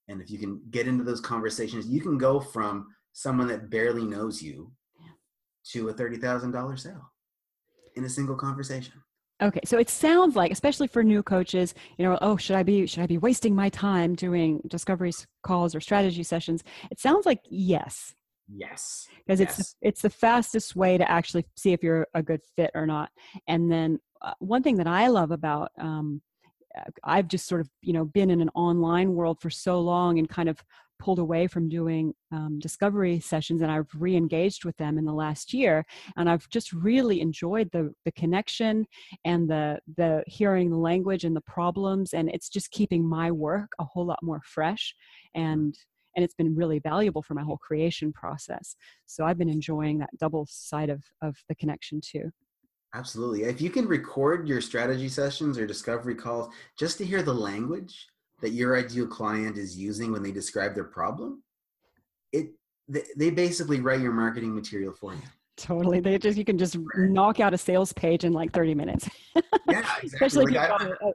[0.08, 4.04] And if you can get into those conversations, you can go from someone that barely
[4.04, 4.70] knows you
[5.00, 5.10] yeah.
[5.72, 7.10] to a $30,000 sale
[7.96, 8.94] in a single conversation.
[9.40, 12.86] Okay, so it sounds like, especially for new coaches, you know, oh, should I be
[12.88, 15.12] should I be wasting my time doing discovery
[15.44, 16.64] calls or strategy sessions?
[16.90, 18.14] It sounds like yes.
[18.54, 19.08] Yes.
[19.18, 19.58] Because yes.
[19.58, 23.10] it's it's the fastest way to actually see if you're a good fit or not.
[23.46, 26.22] And then uh, one thing that I love about um,
[27.04, 30.28] I've just sort of you know been in an online world for so long and
[30.28, 30.62] kind of
[30.98, 35.54] pulled away from doing um, discovery sessions and I've re-engaged with them in the last
[35.54, 38.86] year and I've just really enjoyed the the connection
[39.24, 43.70] and the the hearing the language and the problems and it's just keeping my work
[43.78, 44.94] a whole lot more fresh
[45.34, 45.76] and
[46.18, 48.74] and it's been really valuable for my whole creation process
[49.06, 52.32] so I've been enjoying that double side of of the connection too
[52.94, 53.42] Absolutely.
[53.42, 58.06] If you can record your strategy sessions or discovery calls just to hear the language
[58.40, 61.42] that your ideal client is using when they describe their problem,
[62.32, 62.52] it
[62.88, 65.20] they basically write your marketing material for you.
[65.58, 66.00] Totally.
[66.00, 67.10] They just you can just right.
[67.10, 69.10] knock out a sales page in like 30 minutes.
[69.34, 70.06] yeah, exactly.
[70.06, 71.12] Especially like I, a,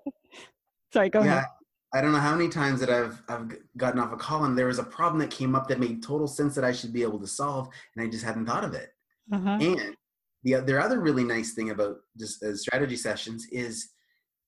[0.91, 1.45] sorry, go yeah, ahead.
[1.93, 4.67] I don't know how many times that I've I've gotten off a call and there
[4.67, 7.19] was a problem that came up that made total sense that I should be able
[7.19, 8.89] to solve and I just hadn't thought of it.
[9.31, 9.57] Uh-huh.
[9.61, 9.95] And
[10.43, 13.89] the, the other really nice thing about just uh, strategy sessions is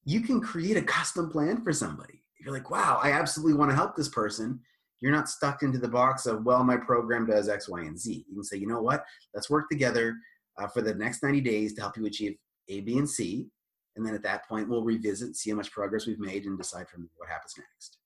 [0.06, 2.24] you can create a custom plan for somebody.
[2.40, 4.60] You're like, wow, I absolutely want to help this person.
[5.02, 8.26] You're not stuck into the box of, well, my program does X, Y, and Z.
[8.28, 9.04] You can say, you know what?
[9.34, 10.16] Let's work together
[10.58, 12.36] uh, for the next 90 days to help you achieve
[12.70, 13.48] A, B, and C.
[13.96, 16.90] And then at that point, we'll revisit, see how much progress we've made, and decide
[16.90, 17.98] from what happens next.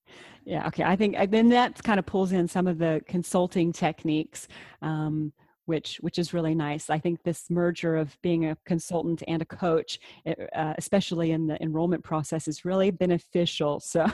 [0.46, 0.84] Yeah, okay.
[0.84, 4.48] I think then that kind of pulls in some of the consulting techniques.
[4.82, 5.34] Um,
[5.70, 6.90] which which is really nice.
[6.90, 11.46] I think this merger of being a consultant and a coach, eh, uh, especially in
[11.46, 13.80] the enrollment process, is really beneficial.
[13.90, 14.06] So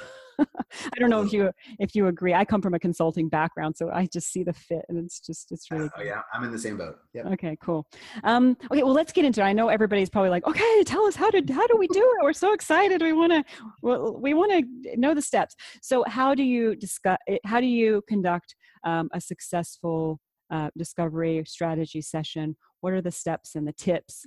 [0.94, 2.34] I don't know if you if you agree.
[2.34, 5.52] I come from a consulting background, so I just see the fit, and it's just
[5.54, 5.89] it's really.
[5.98, 6.98] Oh yeah, I'm in the same boat.
[7.13, 7.26] Yep.
[7.34, 7.88] Okay, cool.
[8.26, 9.46] Um, okay, well, let's get into it.
[9.46, 12.24] I know everybody's probably like, okay, tell us how did how do we do it?
[12.24, 13.02] We're so excited.
[13.02, 13.44] We want to
[13.82, 15.56] well, we want to know the steps.
[15.82, 17.18] So how do you discuss?
[17.30, 20.20] Eh, how do you conduct um, a successful
[20.51, 22.55] uh, discovery strategy session?
[22.81, 24.25] What are the steps and the tips?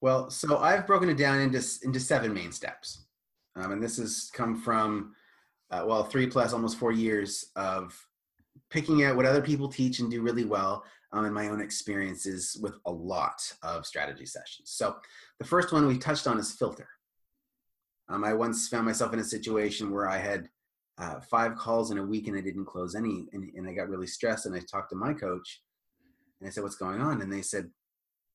[0.00, 3.06] Well, so I've broken it down into into seven main steps,
[3.56, 5.14] um, and this has come from
[5.70, 7.98] uh, well three plus almost four years of
[8.70, 12.56] picking out what other people teach and do really well, um, and my own experiences
[12.62, 14.70] with a lot of strategy sessions.
[14.70, 14.96] So
[15.38, 16.88] the first one we touched on is filter.
[18.08, 20.48] Um, I once found myself in a situation where I had
[20.98, 23.28] uh, five calls in a week and I didn't close any.
[23.32, 24.46] And, and I got really stressed.
[24.46, 25.62] And I talked to my coach
[26.40, 27.22] and I said, What's going on?
[27.22, 27.70] And they said,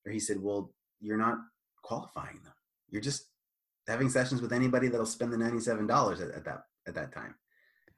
[0.06, 1.38] or he said, Well, you're not
[1.82, 2.54] qualifying them.
[2.90, 3.26] You're just
[3.88, 7.36] having sessions with anybody that'll spend the $97 at, at that at that time.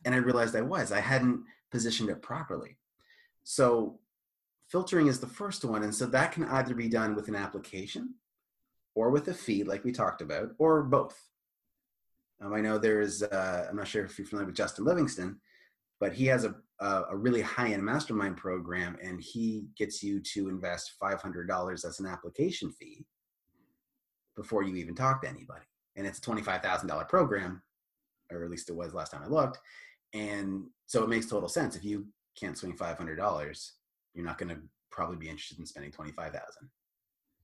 [0.04, 0.92] And I realized I was.
[0.92, 2.78] I hadn't positioned it properly.
[3.44, 4.00] So
[4.70, 5.84] filtering is the first one.
[5.84, 8.16] And so that can either be done with an application
[8.96, 11.20] or with a fee, like we talked about, or both.
[12.42, 15.40] Um, I know there's, uh, I'm not sure if you're familiar with Justin Livingston,
[16.00, 20.20] but he has a, a, a really high end mastermind program and he gets you
[20.34, 23.06] to invest $500 as an application fee
[24.36, 25.64] before you even talk to anybody.
[25.96, 27.62] And it's a $25,000 program,
[28.32, 29.60] or at least it was last time I looked.
[30.14, 31.78] And so it makes total sense.
[31.78, 32.06] If you
[32.38, 33.72] can't swing $500,
[34.14, 34.58] you're not going to
[34.92, 36.42] probably be interested in spending 25,000.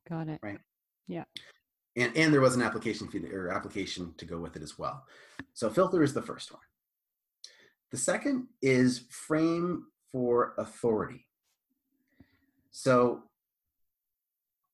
[0.10, 0.40] Got it.
[0.44, 0.60] Right.
[1.08, 1.24] Yeah
[1.96, 5.06] and and there was an application fee or application to go with it as well.
[5.54, 6.62] So filter is the first one.
[7.92, 11.26] The second is frame for authority.
[12.72, 13.24] So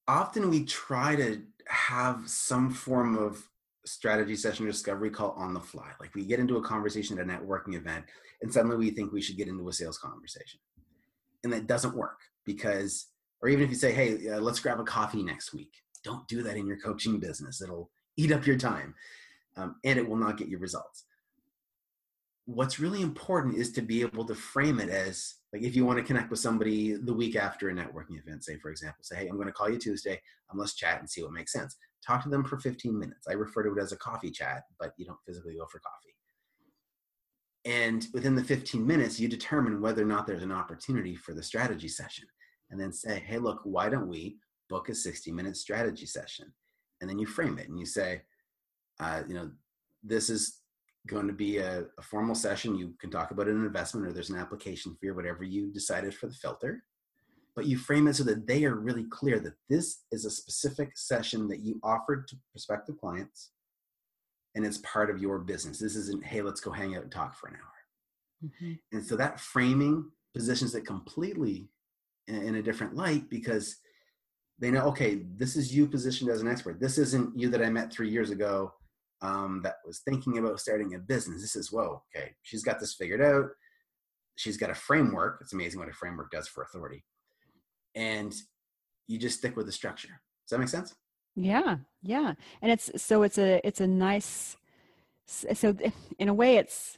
[0.07, 3.43] often we try to have some form of
[3.85, 5.89] strategy session discovery call on the fly.
[5.99, 8.05] Like we get into a conversation at a networking event
[8.41, 10.59] and suddenly we think we should get into a sales conversation.
[11.43, 13.07] And that doesn't work because
[13.41, 15.71] or even if you say, "Hey, uh, let's grab a coffee next week,"
[16.07, 17.61] don't do that in your coaching business.
[17.61, 18.95] It'll eat up your time,
[19.57, 21.03] um, and it will not get you results.
[22.45, 25.99] What's really important is to be able to frame it as like if you want
[25.99, 29.27] to connect with somebody the week after a networking event, say for example, say, "Hey,
[29.27, 30.21] I'm going to call you Tuesday.
[30.49, 33.27] Um, let's chat and see what makes sense." Talk to them for 15 minutes.
[33.29, 36.15] I refer to it as a coffee chat, but you don't physically go for coffee.
[37.65, 41.43] And within the 15 minutes, you determine whether or not there's an opportunity for the
[41.43, 42.25] strategy session.
[42.69, 44.37] And then say, hey, look, why don't we
[44.69, 46.53] book a 60 minute strategy session?
[47.01, 48.21] And then you frame it and you say,
[48.99, 49.51] uh, you know,
[50.03, 50.61] this is
[51.07, 52.75] going to be a, a, formal session.
[52.75, 56.13] You can talk about an investment or there's an application fee or whatever you decided
[56.13, 56.83] for the filter.
[57.55, 60.97] But you frame it so that they are really clear that this is a specific
[60.97, 63.51] session that you offered to prospective clients
[64.55, 65.79] and it's part of your business.
[65.79, 68.49] This isn't, hey, let's go hang out and talk for an hour.
[68.49, 68.73] Mm-hmm.
[68.91, 71.69] And so that framing positions it completely
[72.27, 73.77] in, in a different light because
[74.59, 76.79] they know, okay, this is you positioned as an expert.
[76.79, 78.73] This isn't you that I met three years ago
[79.21, 81.41] um, that was thinking about starting a business.
[81.41, 83.45] This is, whoa, okay, she's got this figured out.
[84.35, 85.39] She's got a framework.
[85.41, 87.03] It's amazing what a framework does for authority.
[87.95, 88.33] And
[89.07, 90.09] you just stick with the structure.
[90.09, 90.93] Does that make sense?
[91.35, 92.33] Yeah, yeah.
[92.61, 94.57] And it's so it's a it's a nice
[95.25, 95.75] so
[96.19, 96.97] in a way it's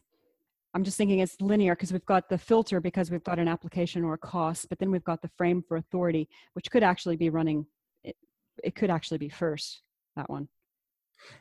[0.80, 4.06] I'm just thinking it's linear because we've got the filter because we've got an application
[4.06, 7.30] or a cost, but then we've got the frame for authority, which could actually be
[7.30, 7.66] running.
[8.06, 8.16] It,
[8.64, 9.82] it could actually be first
[10.16, 10.48] that one.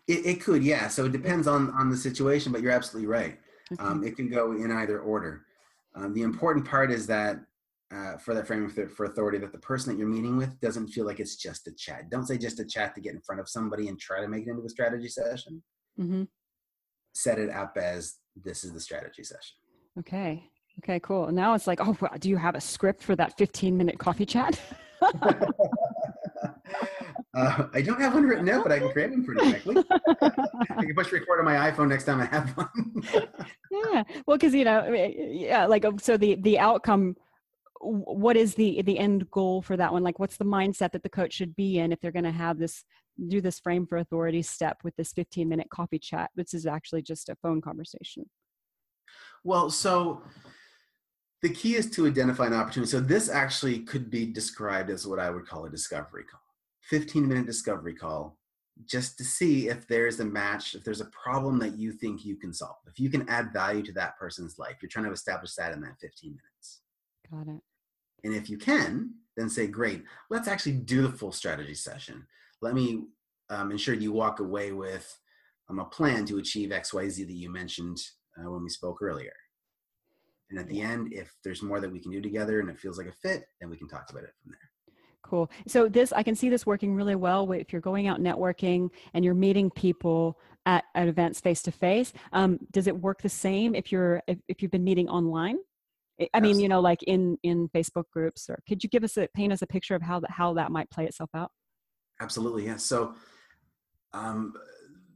[0.09, 0.88] It, it could, yeah.
[0.88, 3.38] So it depends on on the situation, but you're absolutely right.
[3.72, 3.81] Okay.
[3.81, 5.44] Um, it can go in either order.
[5.94, 7.38] Um, the important part is that
[7.94, 10.88] uh, for that frame for, for authority that the person that you're meeting with doesn't
[10.88, 12.11] feel like it's just a chat.
[12.11, 14.48] Don't say just a chat to get in front of somebody and try to make
[14.48, 15.62] it into a strategy session.
[15.96, 16.24] Mm-hmm.
[17.14, 19.57] Set it up as this is the strategy session.
[19.98, 20.51] Okay.
[20.81, 21.31] Okay, cool.
[21.33, 24.61] Now it's like, oh, do you have a script for that 15 minute coffee chat?
[25.03, 25.42] uh,
[27.35, 29.85] I don't have one written out, but I can create one pretty quickly.
[30.20, 33.03] I can push record on my iPhone next time I have one.
[33.70, 34.05] yeah.
[34.27, 37.16] Well, because, you know, yeah, like, um, so the, the outcome
[37.81, 41.09] what is the the end goal for that one like what's the mindset that the
[41.09, 42.85] coach should be in if they're going to have this
[43.26, 47.02] do this frame for authority step with this 15 minute coffee chat which is actually
[47.02, 48.28] just a phone conversation.
[49.44, 50.22] Well so
[51.42, 52.90] the key is to identify an opportunity.
[52.90, 56.40] So this actually could be described as what i would call a discovery call.
[56.83, 58.38] 15 minute discovery call
[58.85, 62.37] just to see if there's a match if there's a problem that you think you
[62.37, 64.76] can solve if you can add value to that person's life.
[64.81, 66.81] You're trying to establish that in that 15 minutes.
[67.31, 67.62] Got it.
[68.24, 72.26] And if you can, then say, great, let's actually do the full strategy session.
[72.61, 73.05] Let me
[73.51, 75.18] um, ensure you walk away with
[75.68, 77.99] um, a plan to achieve XYZ that you mentioned
[78.38, 79.33] uh, when we spoke earlier.
[80.51, 82.97] And at the end, if there's more that we can do together and it feels
[82.97, 84.71] like a fit, then we can talk about it from there.
[85.23, 85.51] Cool.
[85.66, 89.25] So this, I can see this working really well if you're going out networking and
[89.25, 92.14] you're meeting people at, at events face to face.
[92.73, 95.59] Does it work the same if you're if, if you've been meeting online?
[96.35, 99.29] I mean, you know, like in in Facebook groups, or could you give us a
[99.35, 101.51] paint us a picture of how that how that might play itself out?
[102.20, 102.85] Absolutely, yes.
[102.85, 103.14] So,
[104.12, 104.54] um,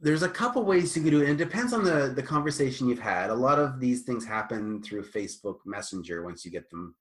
[0.01, 1.31] there's a couple ways you can do it.
[1.31, 3.31] And it depends on the the conversation you've had.
[3.31, 6.95] A lot of these things happen through Facebook Messenger once you get them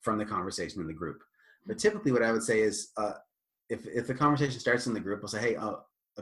[0.00, 1.22] from the conversation in the group.
[1.66, 3.14] But typically, what I would say is, uh,
[3.68, 5.76] if if the conversation starts in the group, I'll say, "Hey, uh,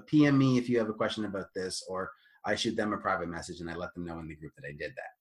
[0.07, 2.11] PM me if you have a question about this," or
[2.45, 4.69] I shoot them a private message and I let them know in the group that
[4.69, 5.15] I did that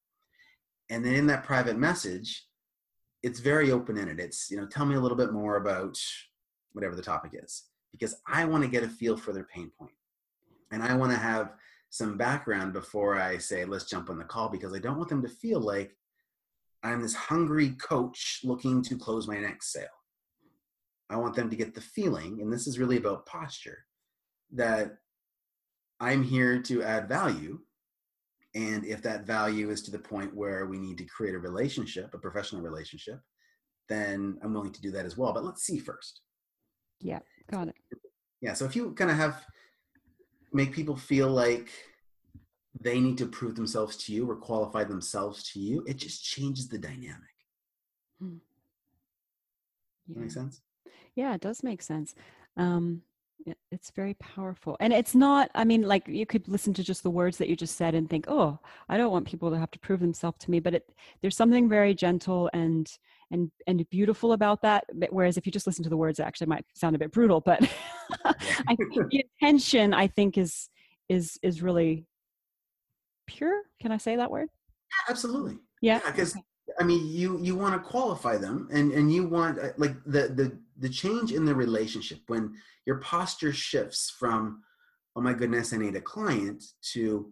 [0.89, 2.45] and then in that private message
[3.21, 5.97] it's very open-ended it's you know tell me a little bit more about
[6.73, 9.93] whatever the topic is because i want to get a feel for their pain point
[10.71, 11.53] and i want to have
[11.89, 15.21] some background before i say let's jump on the call because i don't want them
[15.21, 15.95] to feel like
[16.83, 19.85] i'm this hungry coach looking to close my next sale
[21.09, 23.85] i want them to get the feeling and this is really about posture
[24.51, 24.97] that
[26.01, 27.59] i'm here to add value
[28.55, 32.13] and if that value is to the point where we need to create a relationship,
[32.13, 33.19] a professional relationship,
[33.89, 35.33] then I'm willing to do that as well.
[35.33, 36.21] But let's see first.
[37.03, 37.19] Yeah,
[37.51, 37.75] got it.
[38.41, 38.53] Yeah.
[38.53, 39.45] So if you kind of have
[40.51, 41.69] make people feel like
[42.79, 46.67] they need to prove themselves to you or qualify themselves to you, it just changes
[46.67, 47.35] the dynamic.
[48.19, 48.37] Hmm.
[50.07, 50.19] Yeah.
[50.19, 50.61] Make sense?
[51.15, 52.15] Yeah, it does make sense.
[52.57, 53.03] Um,
[53.71, 57.09] it's very powerful and it's not i mean like you could listen to just the
[57.09, 58.57] words that you just said and think oh
[58.89, 60.89] i don't want people to have to prove themselves to me but it,
[61.21, 62.97] there's something very gentle and
[63.33, 66.47] and and beautiful about that whereas if you just listen to the words it actually
[66.47, 67.61] might sound a bit brutal but
[68.25, 70.69] I, think the intention i think is
[71.09, 72.05] is is really
[73.27, 73.61] pure.
[73.81, 74.47] Can i say that word?
[75.09, 75.57] Absolutely.
[75.81, 79.59] Yeah because yeah, i mean you you want to qualify them and and you want
[79.59, 82.19] uh, like the the the change in the relationship.
[82.27, 82.53] When
[82.85, 84.63] your posture shifts from
[85.15, 87.31] oh my goodness i need a client to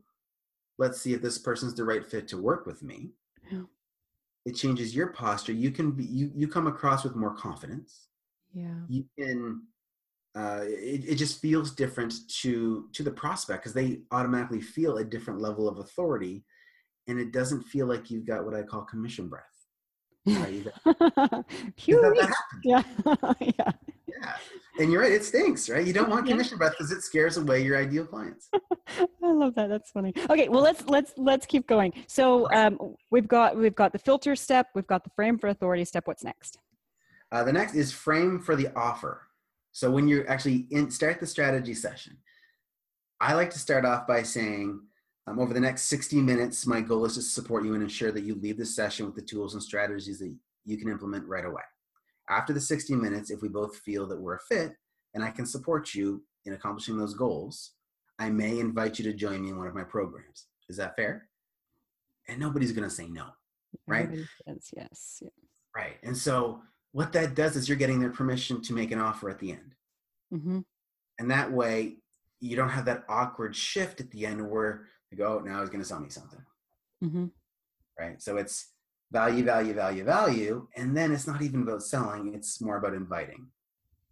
[0.77, 3.09] let's see if this person's the right fit to work with me
[3.51, 3.61] yeah.
[4.45, 8.07] It changes your posture you can be you you come across with more confidence
[8.53, 9.61] yeah you can
[10.33, 15.03] uh, it, it just feels different to to the prospect because they automatically feel a
[15.03, 16.43] different level of authority
[17.07, 19.43] and it doesn't feel like you've got what i call commission breath
[20.25, 20.67] Right?
[22.63, 22.83] yeah.
[23.39, 23.71] yeah.
[24.21, 24.35] Yeah.
[24.79, 25.85] And you're right, it stinks, right?
[25.85, 28.49] You don't want commission breath because it scares away your ideal clients.
[29.23, 29.67] I love that.
[29.67, 30.13] That's funny.
[30.29, 31.93] Okay, well let's let's let's keep going.
[32.07, 35.85] So um, we've got we've got the filter step, we've got the frame for authority
[35.85, 36.07] step.
[36.07, 36.57] What's next?
[37.31, 39.27] Uh, the next is frame for the offer.
[39.71, 42.17] So when you actually in, start the strategy session,
[43.19, 44.81] I like to start off by saying,
[45.27, 48.23] um, over the next 60 minutes, my goal is to support you and ensure that
[48.23, 50.33] you leave the session with the tools and strategies that
[50.65, 51.61] you can implement right away.
[52.31, 54.71] After the 60 minutes, if we both feel that we're a fit
[55.13, 57.73] and I can support you in accomplishing those goals,
[58.17, 60.47] I may invite you to join me in one of my programs.
[60.69, 61.27] Is that fair?
[62.29, 63.25] And nobody's going to say no,
[63.85, 64.09] right?
[64.47, 65.19] Says yes.
[65.21, 65.29] Yeah.
[65.75, 65.97] Right.
[66.03, 66.61] And so
[66.93, 69.75] what that does is you're getting their permission to make an offer at the end.
[70.33, 70.59] Mm-hmm.
[71.19, 71.97] And that way,
[72.39, 75.69] you don't have that awkward shift at the end where they go, oh, now he's
[75.69, 76.41] going to sell me something.
[77.03, 77.25] Mm-hmm.
[77.99, 78.21] Right.
[78.21, 78.70] So it's
[79.11, 80.67] value, value, value, value.
[80.75, 83.47] And then it's not even about selling, it's more about inviting.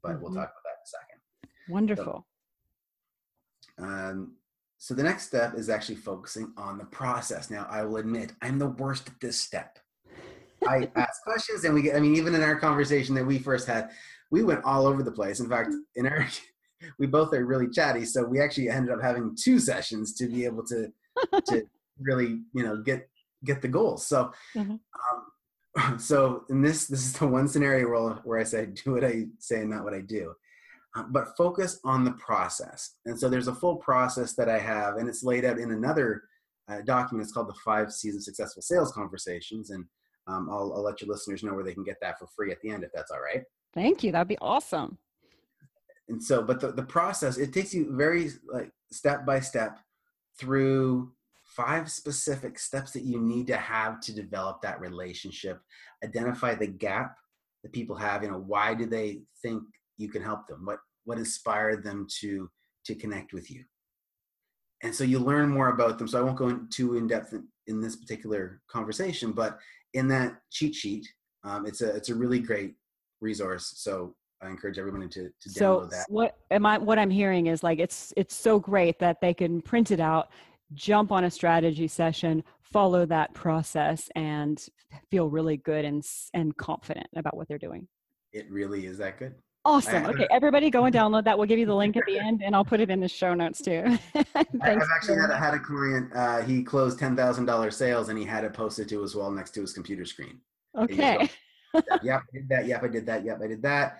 [0.01, 0.21] But mm-hmm.
[0.21, 1.73] we'll talk about that in a second.
[1.73, 2.25] Wonderful.
[3.77, 4.33] So, um,
[4.77, 7.49] so the next step is actually focusing on the process.
[7.49, 9.77] Now, I will admit, I'm the worst at this step.
[10.67, 13.67] I ask questions, and we get, I mean, even in our conversation that we first
[13.67, 13.89] had,
[14.31, 15.39] we went all over the place.
[15.39, 16.27] In fact, in our
[16.99, 20.45] we both are really chatty, so we actually ended up having two sessions to be
[20.45, 20.91] able to
[21.47, 21.67] to
[21.99, 23.09] really you know get
[23.45, 24.05] get the goals.
[24.07, 24.75] So, mm-hmm.
[25.81, 29.03] um, so in this this is the one scenario where where I say do what
[29.03, 30.33] I say and not what I do,
[30.95, 32.95] um, but focus on the process.
[33.05, 36.23] And so there's a full process that I have, and it's laid out in another
[36.69, 37.25] uh, document.
[37.25, 39.85] It's called the Five of Successful Sales Conversations, and
[40.27, 42.61] um, I'll, I'll let your listeners know where they can get that for free at
[42.61, 43.43] the end if that's all right.
[43.73, 44.11] Thank you.
[44.11, 44.97] That'd be awesome
[46.09, 49.79] and so but the, the process it takes you very like step by step
[50.37, 51.11] through
[51.55, 55.59] five specific steps that you need to have to develop that relationship.
[56.03, 57.15] Identify the gap
[57.63, 59.63] that people have you know why do they think
[59.97, 60.65] you can help them?
[60.65, 62.49] What what inspired them to
[62.85, 63.63] to connect with you?
[64.81, 66.07] And so you learn more about them.
[66.07, 69.59] So i won't go into too in depth in, in this particular conversation but
[69.93, 71.05] in that cheat sheet
[71.43, 72.75] um, it's a it's a really great
[73.21, 73.73] resource.
[73.77, 76.05] So I encourage everyone to, to so download that.
[76.09, 79.61] what am I what I'm hearing is like it's it's so great that they can
[79.61, 80.29] print it out,
[80.73, 84.63] jump on a strategy session, follow that process and
[85.09, 86.03] feel really good and
[86.33, 87.87] and confident about what they're doing.
[88.31, 89.35] It really is that good.
[89.65, 90.05] Awesome.
[90.05, 91.37] Okay, everybody go and download that.
[91.37, 93.33] We'll give you the link at the end and I'll put it in the show
[93.33, 93.83] notes too.
[94.15, 98.45] I've actually had a, had a client, uh, he closed $10,000 sales and he had
[98.45, 100.39] it posted to his wall next to his computer screen.
[100.77, 101.29] Okay.
[102.01, 102.67] yep, I did that.
[102.67, 103.25] Yep, I did that.
[103.25, 103.99] Yep, I did that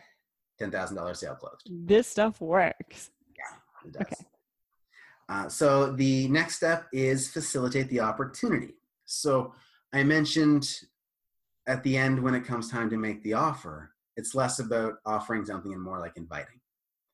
[0.62, 1.70] $10,000 sale closed.
[1.70, 3.12] This stuff works.
[3.38, 4.02] Yeah, it does.
[4.02, 4.29] Okay.
[5.30, 8.74] Uh, so the next step is facilitate the opportunity.
[9.06, 9.54] So
[9.94, 10.68] I mentioned
[11.68, 15.46] at the end when it comes time to make the offer, it's less about offering
[15.46, 16.60] something and more like inviting.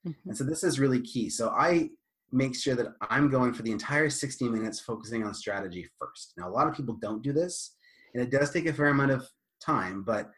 [0.07, 0.29] Mm-hmm.
[0.29, 1.29] And so this is really key.
[1.29, 1.89] So I
[2.31, 6.33] make sure that I'm going for the entire 60 minutes focusing on strategy first.
[6.37, 7.75] Now, a lot of people don't do this,
[8.13, 9.27] and it does take a fair amount of
[9.61, 10.31] time, but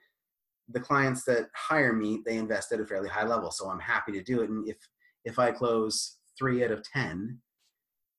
[0.70, 3.52] the clients that hire me, they invest at a fairly high level.
[3.52, 4.50] So I'm happy to do it.
[4.50, 4.78] And if
[5.26, 7.40] if I close three out of ten,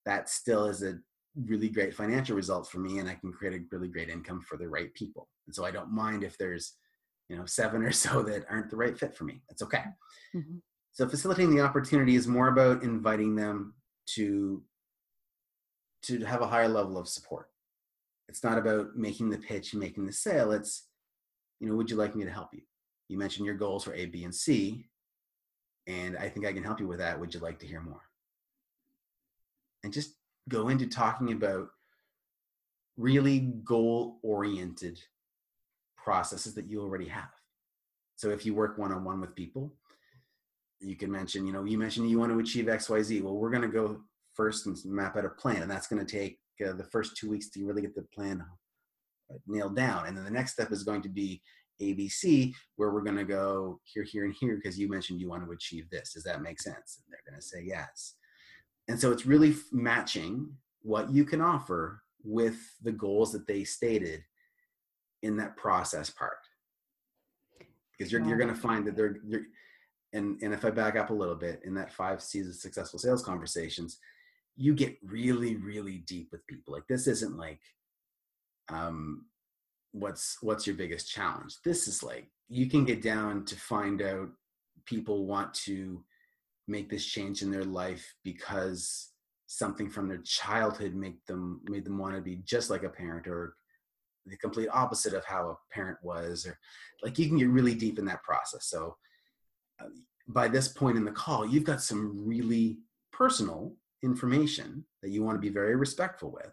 [0.08, 0.98] that still is a
[1.44, 4.56] really great financial result for me and I can create a really great income for
[4.56, 5.28] the right people.
[5.46, 6.72] And so I don't mind if there's,
[7.28, 9.42] you know, seven or so that aren't the right fit for me.
[9.48, 9.84] That's okay.
[10.34, 10.56] Mm-hmm.
[10.92, 13.74] So facilitating the opportunity is more about inviting them
[14.14, 14.62] to
[16.04, 17.50] to have a higher level of support.
[18.28, 20.52] It's not about making the pitch and making the sale.
[20.52, 20.88] It's
[21.60, 22.62] you know, would you like me to help you?
[23.08, 24.86] You mentioned your goals for A, B, and C,
[25.86, 27.20] and I think I can help you with that.
[27.20, 28.00] Would you like to hear more?
[29.84, 30.14] And just
[30.48, 31.68] go into talking about
[32.96, 34.98] really goal oriented
[35.96, 37.30] processes that you already have.
[38.16, 39.72] So if you work one on one with people,
[40.80, 43.22] you can mention, you know, you mentioned you want to achieve XYZ.
[43.22, 44.00] Well, we're going to go
[44.34, 47.30] first and map out a plan, and that's going to take uh, the first two
[47.30, 48.44] weeks to really get the plan
[49.46, 50.06] nailed down.
[50.06, 51.42] And then the next step is going to be
[51.80, 55.44] ABC, where we're going to go here, here, and here, because you mentioned you want
[55.44, 56.14] to achieve this.
[56.14, 57.00] Does that make sense?
[57.04, 58.14] And they're going to say yes.
[58.88, 60.50] And so it's really matching
[60.82, 64.24] what you can offer with the goals that they stated
[65.22, 66.38] in that process part.
[67.98, 69.42] because you're, you're going to find that they're, you're,
[70.12, 72.98] and, and if I back up a little bit in that five C's of successful
[72.98, 73.98] sales conversations,
[74.56, 76.72] you get really, really deep with people.
[76.72, 77.60] Like this isn't like,
[78.68, 79.26] um,
[79.92, 81.56] what's, what's your biggest challenge?
[81.64, 84.28] This is like, you can get down to find out
[84.86, 86.02] people want to
[86.68, 89.10] make this change in their life because
[89.46, 93.26] something from their childhood make them made them want to be just like a parent
[93.26, 93.54] or
[94.26, 96.58] the complete opposite of how a parent was or
[97.02, 98.66] like you can get really deep in that process.
[98.66, 98.96] So
[99.80, 99.86] uh,
[100.28, 102.78] by this point in the call you've got some really
[103.10, 106.52] personal information that you want to be very respectful with.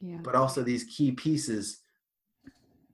[0.00, 0.18] Yeah.
[0.20, 1.78] but also these key pieces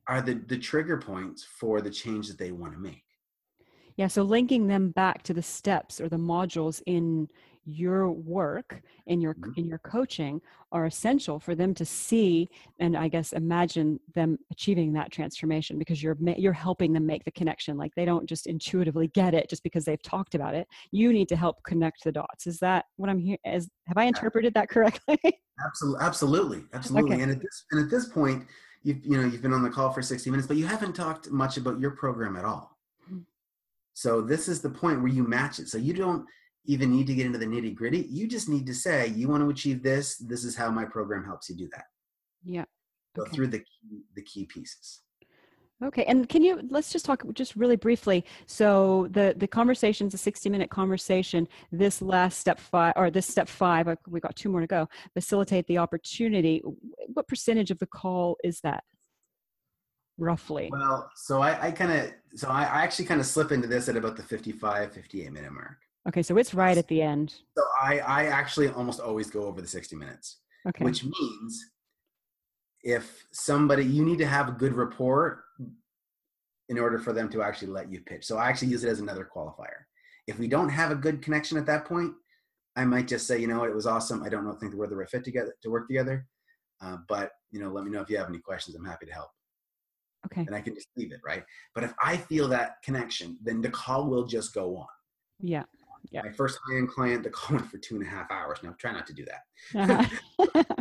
[0.09, 3.03] are the the trigger points for the change that they want to make
[3.99, 7.29] yeah, so linking them back to the steps or the modules in
[7.71, 9.59] your work in your Mhm.
[9.59, 10.41] in your coaching
[10.73, 16.03] are essential for them to see and I guess imagine them achieving that transformation because
[16.03, 19.63] you're you're helping them make the connection like they don't just intuitively get it just
[19.63, 23.11] because they've talked about it you need to help connect the dots is that what
[23.11, 25.19] I'm here is have I interpreted that correctly
[25.67, 27.15] Absolutely, absolutely, absolutely.
[27.17, 27.23] Okay.
[27.23, 28.47] And at this and at this point,
[28.85, 31.31] you've you know you've been on the call for sixty minutes, but you haven't talked
[31.31, 32.78] much about your program at all.
[33.99, 35.69] So this is the point where you match it.
[35.69, 36.25] So you don't
[36.67, 38.07] even need to get into the nitty gritty.
[38.09, 40.17] You just need to say you want to achieve this.
[40.19, 41.87] This is how my program helps you do that.
[42.45, 42.65] yeah
[43.17, 43.33] Go Okay.
[43.35, 45.01] through the key, the key pieces.
[45.83, 48.25] Okay, and can you let's just talk just really briefly.
[48.47, 51.49] So the the conversation's a sixty minute conversation.
[51.73, 54.89] This last step five or this step five, uh, we got two more to go.
[55.15, 56.63] Facilitate the opportunity.
[57.15, 58.85] What percentage of the call is that,
[60.19, 60.69] roughly?
[60.71, 63.89] Well, so I, I kind of so I, I actually kind of slip into this
[63.89, 65.79] at about the 55, 58 minute mark.
[66.09, 67.35] Okay, so it's right at the end.
[67.57, 70.39] So I I actually almost always go over the sixty minutes.
[70.67, 70.85] Okay.
[70.85, 71.71] which means
[72.83, 75.45] if somebody you need to have a good rapport
[76.69, 79.01] in order for them to actually let you pitch so i actually use it as
[79.01, 79.85] another qualifier
[80.27, 82.13] if we don't have a good connection at that point
[82.77, 84.87] i might just say you know what it was awesome i don't know think we're
[84.87, 86.27] the right fit together to work together
[86.83, 89.13] uh, but you know let me know if you have any questions i'm happy to
[89.13, 89.31] help
[90.33, 90.45] okay.
[90.47, 93.71] and i can just leave it right but if i feel that connection then the
[93.71, 94.87] call will just go on
[95.41, 95.65] Yeah.
[96.11, 96.23] Yeah.
[96.23, 98.93] my first high-end client the call went for two and a half hours now try
[98.93, 99.43] not to do that
[99.75, 100.63] Uh-huh.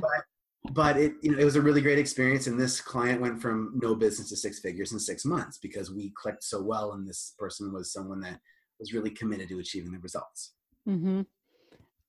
[0.71, 3.71] but it you know it was a really great experience and this client went from
[3.81, 7.33] no business to six figures in six months because we clicked so well and this
[7.39, 8.39] person was someone that
[8.79, 10.53] was really committed to achieving the results
[10.87, 11.21] mm-hmm.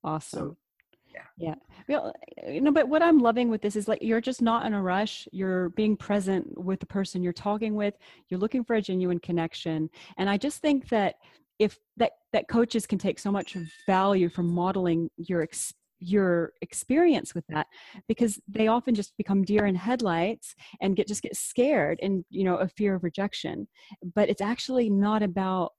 [0.04, 0.56] Awesome.
[1.18, 1.24] Yeah.
[1.36, 1.54] Yeah.
[1.88, 2.12] Well,
[2.46, 4.82] you know, but what I'm loving with this is like you're just not in a
[4.82, 5.28] rush.
[5.32, 7.94] You're being present with the person you're talking with.
[8.28, 9.88] You're looking for a genuine connection.
[10.16, 11.16] And I just think that
[11.58, 13.56] if that that coaches can take so much
[13.86, 15.46] value from modeling your
[16.00, 17.66] your experience with that
[18.06, 22.44] because they often just become deer in headlights and get just get scared and you
[22.44, 23.66] know a fear of rejection
[24.14, 25.72] but it's actually not about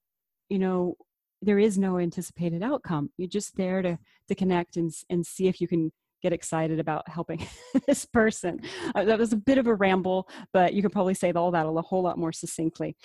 [0.50, 0.94] you know
[1.42, 3.10] there is no anticipated outcome.
[3.16, 7.08] You're just there to to connect and and see if you can get excited about
[7.08, 7.46] helping
[7.86, 8.60] this person.
[8.94, 11.66] Uh, that was a bit of a ramble but you could probably say all that
[11.66, 12.96] a whole lot more succinctly.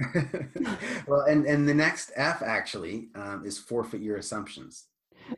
[1.06, 4.86] Well and and the next f actually um, is forfeit your assumptions.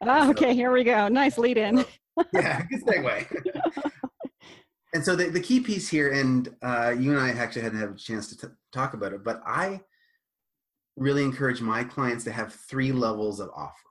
[0.00, 1.08] Ah, okay here we go.
[1.08, 1.84] Nice lead in.
[2.32, 3.42] Yeah good segue.
[4.94, 7.90] And so the, the key piece here and uh, you and i actually hadn't had
[7.90, 9.78] a chance to t- talk about it but i
[10.96, 13.82] really encourage my clients to have three levels of offerings.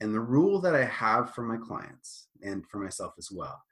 [0.00, 3.62] And the rule that i have for my clients and for myself as well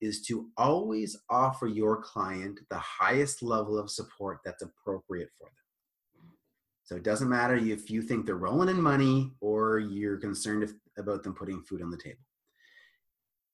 [0.00, 5.52] is to always offer your client the highest level of support that's appropriate for them.
[6.84, 10.72] So it doesn't matter if you think they're rolling in money or you're concerned if,
[10.98, 12.18] about them putting food on the table.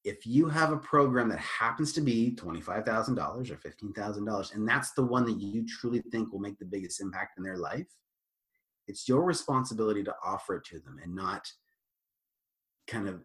[0.05, 5.05] If you have a program that happens to be $25,000 or $15,000 and that's the
[5.05, 7.87] one that you truly think will make the biggest impact in their life,
[8.87, 11.51] it's your responsibility to offer it to them and not
[12.87, 13.23] kind of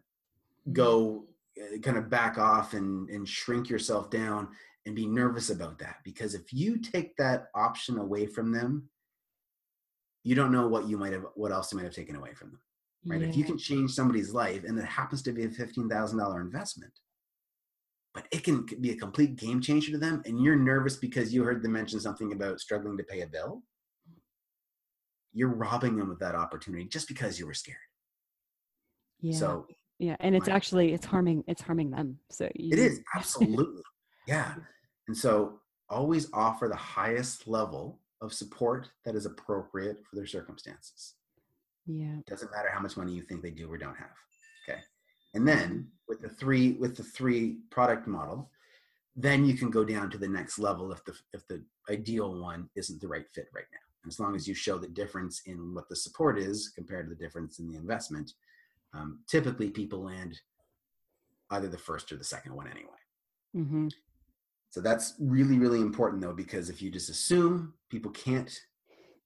[0.72, 1.24] go
[1.60, 4.48] uh, kind of back off and and shrink yourself down
[4.86, 5.96] and be nervous about that.
[6.04, 8.88] Because if you take that option away from them
[10.24, 12.50] you don't know what you might have what else you might have taken away from
[12.50, 12.60] them
[13.04, 13.22] right?
[13.22, 16.92] If you can change somebody's life and it happens to be a $15,000 investment,
[18.14, 21.42] but it can be a complete game changer to them and you're nervous because you
[21.42, 23.62] heard them mention something about struggling to pay a bill,
[25.32, 27.78] you're robbing them of that opportunity just because you were scared.
[29.20, 29.66] yeah So
[29.98, 33.82] yeah and it's my- actually it's harming it's harming them so it you- is absolutely.
[34.26, 34.54] yeah.
[35.08, 41.14] And so always offer the highest level of support that is appropriate for their circumstances.
[41.86, 44.16] yeah doesn't matter how much money you think they do or don't have
[44.68, 44.80] okay
[45.34, 48.50] and then with the three with the three product model
[49.16, 51.58] then you can go down to the next level if the if the
[51.90, 55.42] ideal one isn't the right fit right now As long as you show the difference
[55.46, 58.32] in what the support is compared to the difference in the investment,
[58.94, 60.38] um, typically people land
[61.50, 62.90] either the first or the second one anyway.
[63.56, 63.88] Mm-hmm.
[64.70, 68.52] So that's really, really important though, because if you just assume people can't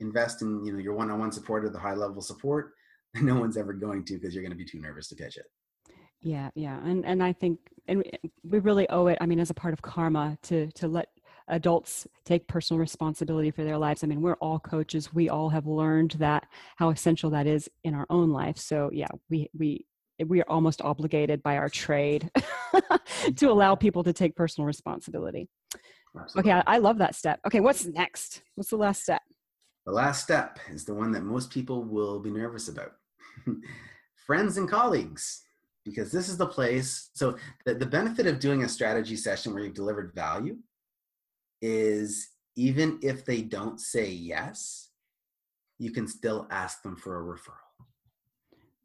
[0.00, 2.72] invest in you know your one-on-one support or the high level support,
[3.14, 5.46] no one's ever going to because you're going to be too nervous to pitch it.
[6.20, 8.02] Yeah, yeah, and and I think and
[8.42, 9.18] we really owe it.
[9.20, 11.08] I mean, as a part of karma, to to let
[11.48, 14.02] adults take personal responsibility for their lives.
[14.02, 15.14] I mean, we're all coaches.
[15.14, 18.58] We all have learned that how essential that is in our own life.
[18.58, 19.86] So yeah, we we
[20.24, 22.30] we are almost obligated by our trade
[23.36, 25.48] to allow people to take personal responsibility.
[26.18, 26.50] Absolutely.
[26.50, 27.40] Okay, I, I love that step.
[27.46, 28.42] Okay, what's next?
[28.54, 29.20] What's the last step?
[29.84, 32.92] The last step is the one that most people will be nervous about.
[34.26, 35.42] Friends and colleagues,
[35.84, 37.10] because this is the place.
[37.12, 40.56] So, the, the benefit of doing a strategy session where you've delivered value
[41.60, 44.90] is even if they don't say yes,
[45.78, 47.86] you can still ask them for a referral.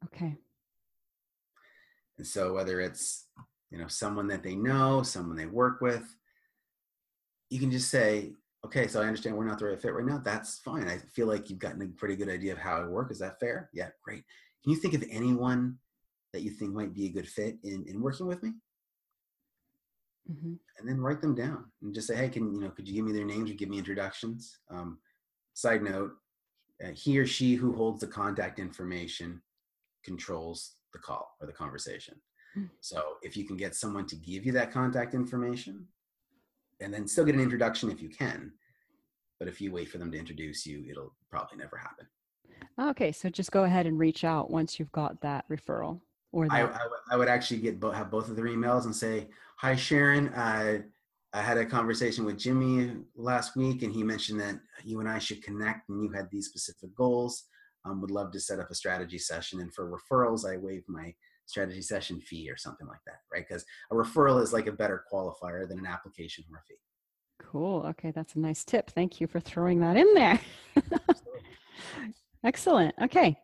[0.04, 0.36] Okay.
[2.18, 3.26] And so, whether it's
[3.70, 6.04] you know someone that they know, someone they work with,
[7.48, 8.32] you can just say,
[8.64, 10.20] okay, so I understand we're not the right fit right now.
[10.22, 10.88] That's fine.
[10.88, 13.10] I feel like you've gotten a pretty good idea of how I work.
[13.10, 13.70] Is that fair?
[13.72, 14.24] Yeah, great.
[14.62, 15.78] Can you think of anyone
[16.32, 18.52] that you think might be a good fit in, in working with me?
[20.30, 20.54] Mm-hmm.
[20.78, 23.04] And then write them down and just say, hey, can you know, could you give
[23.04, 24.58] me their names or give me introductions?
[24.70, 24.98] Um,
[25.54, 26.12] side note,
[26.84, 29.42] uh, he or she who holds the contact information
[30.04, 32.14] controls the call or the conversation.
[32.56, 32.68] Mm-hmm.
[32.80, 35.86] So if you can get someone to give you that contact information,
[36.80, 38.52] and then still get an introduction if you can.
[39.38, 42.06] But if you wait for them to introduce you, it'll probably never happen.
[42.80, 46.00] Okay, so just go ahead and reach out once you've got that referral.
[46.32, 46.46] Or.
[46.50, 46.80] I, I,
[47.12, 49.28] I would actually get bo- have both of their emails and say,
[49.58, 50.82] "Hi Sharon, I
[51.32, 55.18] I had a conversation with Jimmy last week, and he mentioned that you and I
[55.18, 57.44] should connect, and you had these specific goals.
[57.84, 61.14] Um, would love to set up a strategy session, and for referrals, I waive my
[61.46, 63.44] strategy session fee or something like that, right?
[63.46, 66.76] Because a referral is like a better qualifier than an application or a fee.
[67.40, 67.84] Cool.
[67.86, 68.90] Okay, that's a nice tip.
[68.90, 70.40] Thank you for throwing that in there.
[72.44, 72.94] Excellent.
[73.02, 73.36] Okay.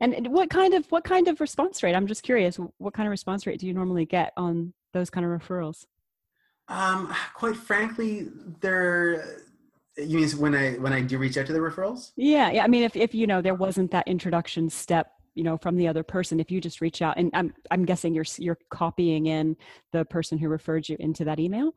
[0.00, 1.94] And what kind of what kind of response rate?
[1.94, 2.56] I'm just curious.
[2.78, 5.86] What kind of response rate do you normally get on those kind of referrals?
[6.68, 8.28] Um, quite frankly,
[8.60, 9.40] they're
[9.96, 12.12] you mean when I when I do reach out to the referrals?
[12.16, 12.64] Yeah, yeah.
[12.64, 15.86] I mean, if if you know there wasn't that introduction step you know from the
[15.86, 19.56] other person if you just reach out and i'm i'm guessing you're you're copying in
[19.92, 21.72] the person who referred you into that email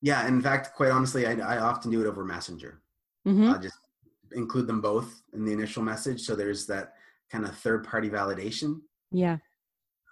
[0.00, 2.80] yeah in fact quite honestly i, I often do it over messenger
[3.26, 3.50] mm-hmm.
[3.50, 3.78] i just
[4.32, 6.92] include them both in the initial message so there's that
[7.30, 9.38] kind of third party validation yeah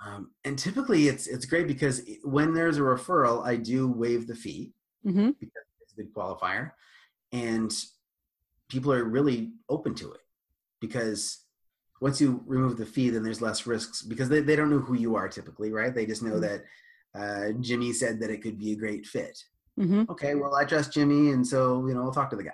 [0.04, 4.34] um, and typically it's it's great because when there's a referral i do waive the
[4.34, 4.72] fee
[5.06, 5.30] mm-hmm.
[5.40, 6.72] because it's a good qualifier
[7.32, 7.72] and
[8.68, 10.20] people are really open to it
[10.80, 11.44] because
[12.00, 14.94] once you remove the fee, then there's less risks because they, they don't know who
[14.94, 15.94] you are typically, right?
[15.94, 16.58] They just know mm-hmm.
[16.58, 16.64] that
[17.14, 19.36] uh, Jimmy said that it could be a great fit.
[19.78, 20.04] Mm-hmm.
[20.10, 22.50] Okay, well, I trust Jimmy, and so you know, I'll talk to the guy.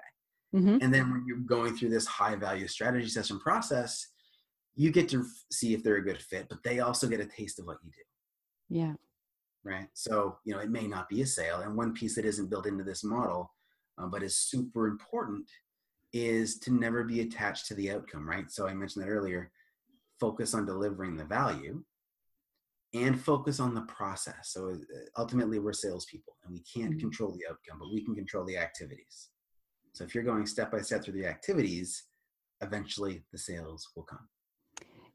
[0.54, 0.78] Mm-hmm.
[0.80, 4.06] And then when you're going through this high value strategy session process,
[4.76, 7.58] you get to see if they're a good fit, but they also get a taste
[7.58, 8.76] of what you do.
[8.76, 8.94] Yeah.
[9.64, 9.88] Right.
[9.94, 12.66] So you know, it may not be a sale, and one piece that isn't built
[12.66, 13.50] into this model,
[13.98, 15.48] uh, but is super important
[16.12, 18.50] is to never be attached to the outcome, right?
[18.50, 19.50] So I mentioned that earlier.
[20.20, 21.82] Focus on delivering the value
[22.94, 24.52] and focus on the process.
[24.52, 27.00] So uh, ultimately, we're salespeople and we can't mm-hmm.
[27.00, 29.30] control the outcome, but we can control the activities.
[29.92, 32.04] So if you're going step by step through the activities,
[32.60, 34.28] eventually the sales will come.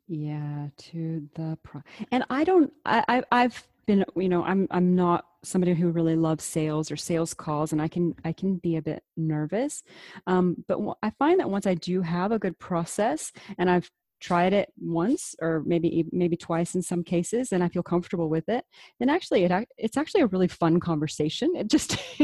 [0.09, 1.81] Yeah, to the pro.
[2.11, 2.73] And I don't.
[2.83, 4.03] I, I I've been.
[4.15, 7.87] You know, I'm I'm not somebody who really loves sales or sales calls and i
[7.87, 9.83] can i can be a bit nervous
[10.27, 13.89] um, but I find that once i do have a good process and i've
[14.19, 18.47] tried it once or maybe maybe twice in some cases and i feel comfortable with
[18.49, 18.65] it.
[18.99, 21.53] Then actually it it's actually a really fun conversation.
[21.55, 21.97] It just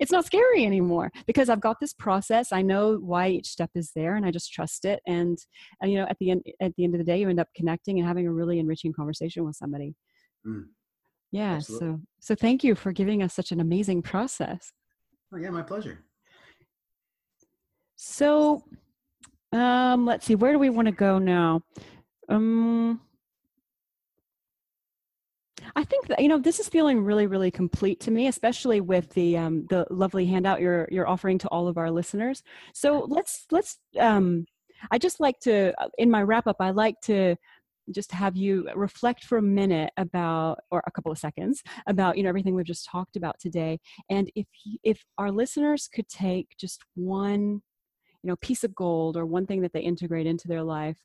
[0.00, 2.52] it's not scary anymore because i've got this process.
[2.52, 5.00] I know why each step is there and i just trust it.
[5.06, 5.38] And,
[5.80, 7.48] and you know at the end at the end of the day you end up
[7.54, 9.94] connecting and having a really enriching conversation with somebody.
[10.46, 10.66] Mm.
[11.30, 11.88] Yeah Absolutely.
[11.88, 14.72] so so thank you for giving us such an amazing process.
[15.32, 16.04] Oh yeah my pleasure.
[17.96, 18.62] So
[19.56, 21.62] um let's see where do we want to go now
[22.28, 23.00] um
[25.74, 29.10] I think that you know this is feeling really, really complete to me, especially with
[29.10, 32.42] the um, the lovely handout you're you're offering to all of our listeners.
[32.72, 33.78] So let's let's.
[33.98, 34.46] Um,
[34.90, 36.56] I just like to in my wrap up.
[36.60, 37.36] I like to
[37.94, 42.22] just have you reflect for a minute about or a couple of seconds about you
[42.22, 43.78] know everything we've just talked about today
[44.10, 44.46] and if
[44.82, 47.62] if our listeners could take just one
[48.26, 50.96] you know piece of gold or one thing that they integrate into their life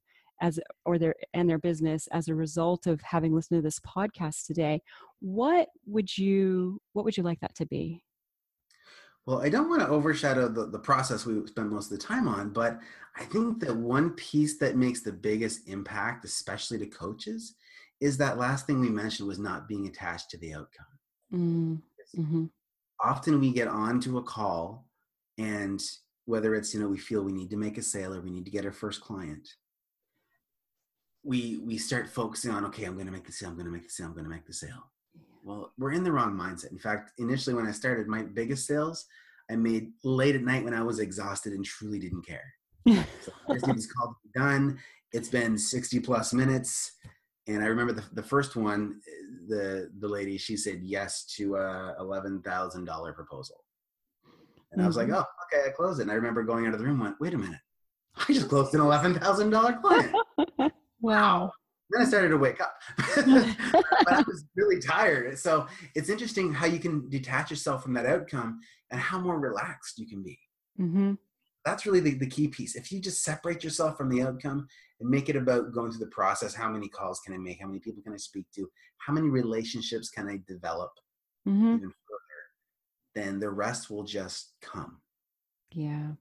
[0.42, 4.48] as or their and their business as a result of having listened to this podcast
[4.48, 4.82] today
[5.20, 8.04] what would you what would you like that to be
[9.28, 12.28] well i don't want to overshadow the, the process we spend most of the time
[12.28, 12.80] on but
[13.16, 17.54] i think that one piece that makes the biggest impact especially to coaches
[18.00, 20.86] is that last thing we mentioned was not being attached to the outcome
[21.32, 21.82] mm,
[22.18, 22.46] mm-hmm.
[23.00, 24.88] often we get onto a call
[25.38, 25.84] and
[26.26, 28.46] whether it's you know we feel we need to make a sale or we need
[28.46, 29.48] to get our first client
[31.24, 33.72] we we start focusing on okay i'm going to make the sale i'm going to
[33.72, 34.92] make the sale i'm going to make the sale.
[35.44, 36.72] Well we're in the wrong mindset.
[36.72, 39.06] In fact initially when i started my biggest sales
[39.50, 42.54] i made late at night when i was exhausted and truly didn't care.
[42.88, 44.80] So this is called done.
[45.14, 46.94] It's been 60 plus minutes.
[47.48, 51.56] And i remember the, the first one eh, the the lady she said yes to
[51.56, 53.61] a $11000 proposal
[54.72, 54.84] and mm-hmm.
[54.84, 55.16] i was like mm-hmm.
[55.16, 57.34] oh okay i closed it and i remember going out of the room went wait
[57.34, 57.60] a minute
[58.16, 61.52] i just closed an $11000 client Wow.
[61.90, 62.74] Then I started to wake up.
[62.98, 65.38] but I was really tired.
[65.38, 68.62] So it's interesting how you can detach yourself from that outcome
[68.92, 70.40] and how more relaxed you can be.
[70.80, 71.14] Mm-hmm.
[71.66, 72.76] That's really the, the key piece.
[72.76, 74.68] If you just separate yourself from the outcome
[75.00, 77.60] and make it about going through the process how many calls can I make?
[77.60, 78.70] How many people can I speak to?
[78.98, 80.92] How many relationships can I develop
[81.48, 81.88] mm-hmm.
[83.16, 84.98] Then the rest will just come.
[85.72, 86.12] Yeah.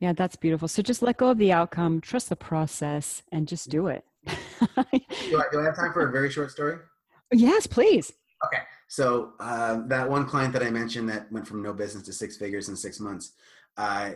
[0.00, 0.68] Yeah, that's beautiful.
[0.68, 4.04] So just let go of the outcome, trust the process, and just do it.
[4.26, 4.34] do,
[4.76, 6.78] I, do I have time for a very short story?
[7.30, 8.10] Yes, please.
[8.46, 8.62] Okay.
[8.88, 12.38] So uh, that one client that I mentioned that went from no business to six
[12.38, 13.32] figures in six months,
[13.76, 14.12] uh,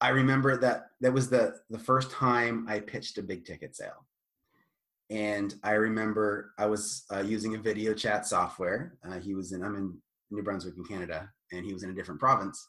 [0.00, 4.04] I remember that that was the the first time I pitched a big ticket sale,
[5.08, 8.98] and I remember I was uh, using a video chat software.
[9.08, 9.96] Uh, he was in I'm in
[10.32, 12.68] New Brunswick in Canada, and he was in a different province,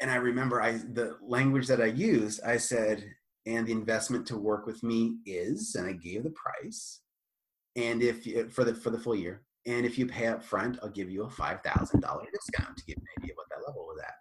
[0.00, 3.04] and I remember I the language that I used, I said,
[3.46, 7.00] and the investment to work with me is, and I gave the price,
[7.76, 10.90] and if for the for the full year, and if you pay up front, I'll
[10.90, 14.00] give you a five thousand dollar discount to give an idea what that level was
[14.02, 14.14] at.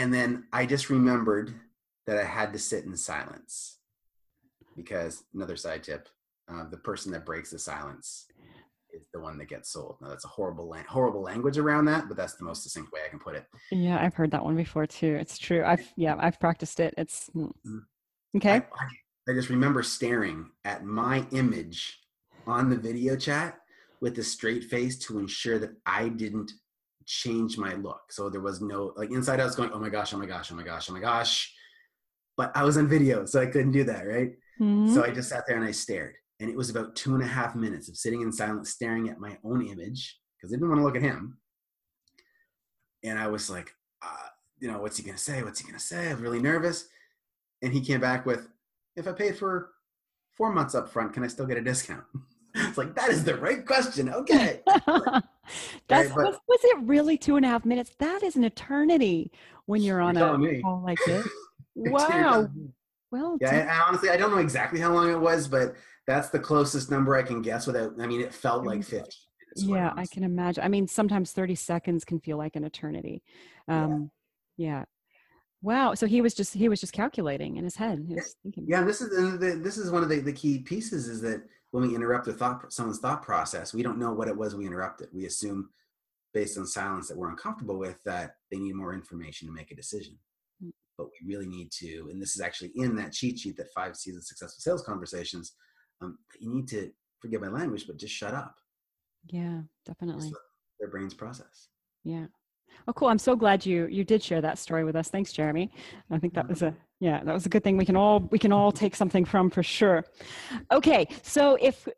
[0.00, 1.54] And then I just remembered
[2.06, 3.78] that I had to sit in silence
[4.76, 6.08] because another side tip:
[6.50, 8.26] uh, the person that breaks the silence
[9.16, 9.96] the one that gets sold.
[10.02, 13.00] Now that's a horrible la- horrible language around that, but that's the most succinct way
[13.04, 13.46] I can put it.
[13.72, 15.14] Yeah, I've heard that one before too.
[15.14, 15.64] It's true.
[15.64, 16.92] I've yeah, I've practiced it.
[16.98, 17.46] It's mm.
[17.66, 18.36] Mm-hmm.
[18.36, 18.50] okay.
[18.50, 21.98] I, I, I just remember staring at my image
[22.46, 23.58] on the video chat
[24.00, 26.52] with a straight face to ensure that I didn't
[27.06, 28.12] change my look.
[28.12, 30.52] So there was no like inside I was going, oh my gosh, oh my gosh,
[30.52, 31.54] oh my gosh, oh my gosh.
[32.36, 34.32] But I was on video, so I couldn't do that, right?
[34.60, 34.92] Mm-hmm.
[34.92, 37.26] So I just sat there and I stared and it was about two and a
[37.26, 40.80] half minutes of sitting in silence staring at my own image because i didn't want
[40.80, 41.38] to look at him.
[43.04, 43.72] And i was like
[44.02, 44.28] uh,
[44.58, 45.42] you know what's he going to say?
[45.42, 46.88] What's he going to say i'm really nervous.
[47.62, 48.48] And he came back with
[48.96, 49.70] if i paid for
[50.36, 52.04] four months up front can i still get a discount?
[52.58, 54.62] It's like that is the right question okay.
[55.88, 57.94] That's, right, was, was, it really two and a half minutes?
[57.98, 59.30] That is an eternity
[59.66, 61.28] when you're on a call like this.
[61.74, 62.48] Wow.
[63.10, 65.74] well yeah I, honestly i don't know exactly how long it was but
[66.06, 69.10] that's the closest number I can guess without, I mean, it felt like 50.
[69.56, 70.62] Yeah, I can imagine.
[70.62, 73.22] I mean, sometimes 30 seconds can feel like an eternity.
[73.68, 74.10] Um,
[74.56, 74.66] yeah.
[74.66, 74.84] yeah.
[75.62, 75.94] Wow.
[75.94, 78.04] So he was just, he was just calculating in his head.
[78.06, 78.66] He was thinking.
[78.68, 78.82] Yeah.
[78.82, 81.94] This is, the, this is one of the, the key pieces is that when we
[81.94, 85.08] interrupt a thought, someone's thought process, we don't know what it was we interrupted.
[85.12, 85.70] We assume
[86.36, 89.74] based on silence that we're uncomfortable with that they need more information to make a
[89.74, 90.18] decision
[90.62, 90.70] mm.
[90.98, 93.96] but we really need to and this is actually in that cheat sheet that five
[93.96, 95.54] C's of successful sales conversations
[96.00, 96.90] um, you need to
[97.20, 98.56] forget my language, but just shut up.
[99.26, 100.32] Yeah, definitely.
[100.78, 101.68] their brains process.
[102.04, 102.26] Yeah.
[102.88, 103.08] Oh, cool.
[103.08, 105.08] I'm so glad you you did share that story with us.
[105.08, 105.70] Thanks, Jeremy.
[106.10, 107.76] I think that was a yeah, that was a good thing.
[107.76, 110.04] We can all we can all take something from for sure.
[110.70, 111.88] Okay, so if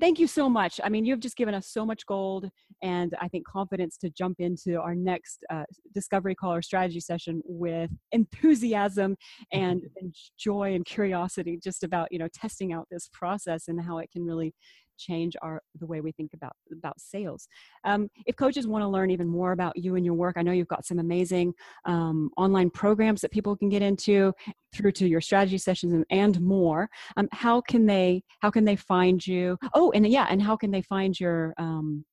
[0.00, 0.80] thank you so much.
[0.82, 2.48] I mean, you've just given us so much gold
[2.82, 7.42] and I think confidence to jump into our next uh, discovery call or strategy session
[7.44, 9.16] with enthusiasm
[9.52, 13.98] and, and joy and curiosity just about, you know, testing out this process and how
[13.98, 14.54] it can really
[14.98, 17.48] change our the way we think about about sales.
[17.84, 20.52] Um, if coaches want to learn even more about you and your work, I know
[20.52, 24.32] you've got some amazing um, online programs that people can get into
[24.74, 26.88] through to your strategy sessions and, and more.
[27.16, 29.58] Um, how can they how can they find you?
[29.74, 32.04] Oh, and yeah, and how can they find your um,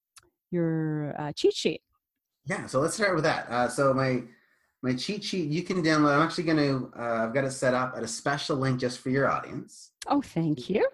[0.52, 1.82] your uh, cheat sheet?
[2.46, 3.50] Yeah, so let's start with that.
[3.50, 4.24] Uh, so my
[4.82, 6.16] my cheat sheet you can download.
[6.16, 9.00] I'm actually going to uh, I've got it set up at a special link just
[9.00, 9.92] for your audience.
[10.08, 10.88] Oh, thank you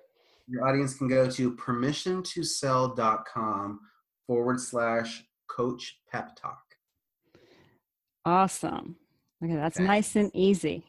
[0.52, 3.80] your audience can go to permissiontosell.com
[4.28, 6.62] forward slash coach pep talk.
[8.26, 8.98] Awesome.
[9.44, 9.88] Okay, that's okay.
[9.88, 10.86] nice and easy.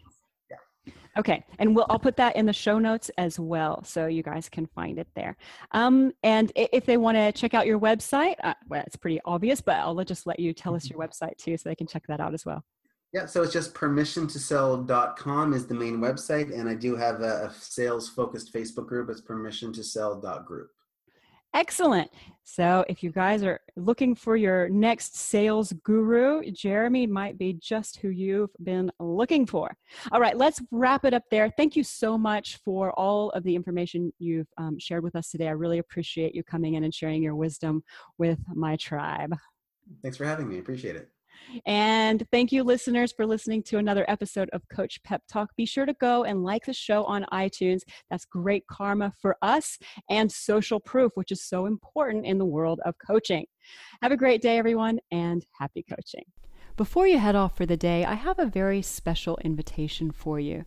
[0.50, 0.92] Yeah.
[1.18, 4.50] Okay, and we'll I'll put that in the show notes as well, so you guys
[4.50, 5.38] can find it there.
[5.70, 9.62] Um, and if they want to check out your website, uh, well, it's pretty obvious,
[9.62, 12.20] but I'll just let you tell us your website too, so they can check that
[12.20, 12.62] out as well.
[13.12, 17.54] Yeah, so it's just permissiontosell.com is the main website, and I do have a, a
[17.54, 19.10] sales-focused Facebook group.
[19.10, 20.70] It's permissiontosell.group.
[21.54, 22.10] Excellent.
[22.44, 27.98] So, if you guys are looking for your next sales guru, Jeremy might be just
[27.98, 29.76] who you've been looking for.
[30.10, 31.50] All right, let's wrap it up there.
[31.50, 35.48] Thank you so much for all of the information you've um, shared with us today.
[35.48, 37.84] I really appreciate you coming in and sharing your wisdom
[38.16, 39.36] with my tribe.
[40.00, 40.58] Thanks for having me.
[40.58, 41.10] Appreciate it.
[41.66, 45.50] And thank you, listeners, for listening to another episode of Coach Pep Talk.
[45.56, 47.80] Be sure to go and like the show on iTunes.
[48.10, 49.78] That's great karma for us
[50.10, 53.46] and social proof, which is so important in the world of coaching.
[54.02, 56.24] Have a great day, everyone, and happy coaching.
[56.76, 60.64] Before you head off for the day, I have a very special invitation for you.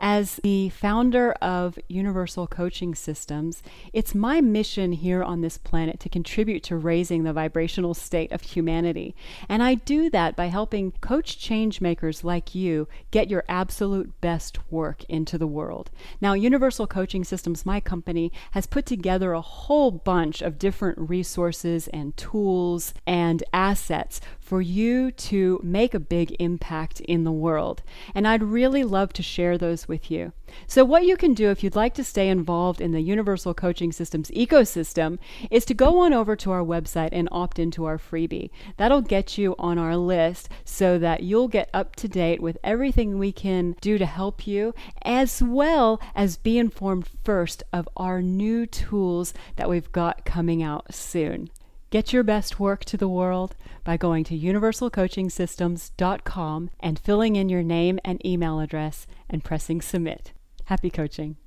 [0.00, 6.08] As the founder of Universal Coaching Systems, it's my mission here on this planet to
[6.08, 9.16] contribute to raising the vibrational state of humanity.
[9.48, 14.58] And I do that by helping coach change makers like you get your absolute best
[14.70, 15.90] work into the world.
[16.20, 21.88] Now, Universal Coaching Systems, my company, has put together a whole bunch of different resources
[21.88, 27.82] and tools and assets for you to make a big impact in the world.
[28.14, 30.32] And I'd really love to share those with you.
[30.66, 33.92] So, what you can do if you'd like to stay involved in the Universal Coaching
[33.92, 35.18] Systems ecosystem
[35.50, 38.48] is to go on over to our website and opt into our freebie.
[38.78, 43.18] That'll get you on our list so that you'll get up to date with everything
[43.18, 48.64] we can do to help you, as well as be informed first of our new
[48.64, 51.50] tools that we've got coming out soon.
[51.90, 57.62] Get your best work to the world by going to universalcoachingsystems.com and filling in your
[57.62, 60.34] name and email address and pressing submit.
[60.66, 61.38] Happy coaching.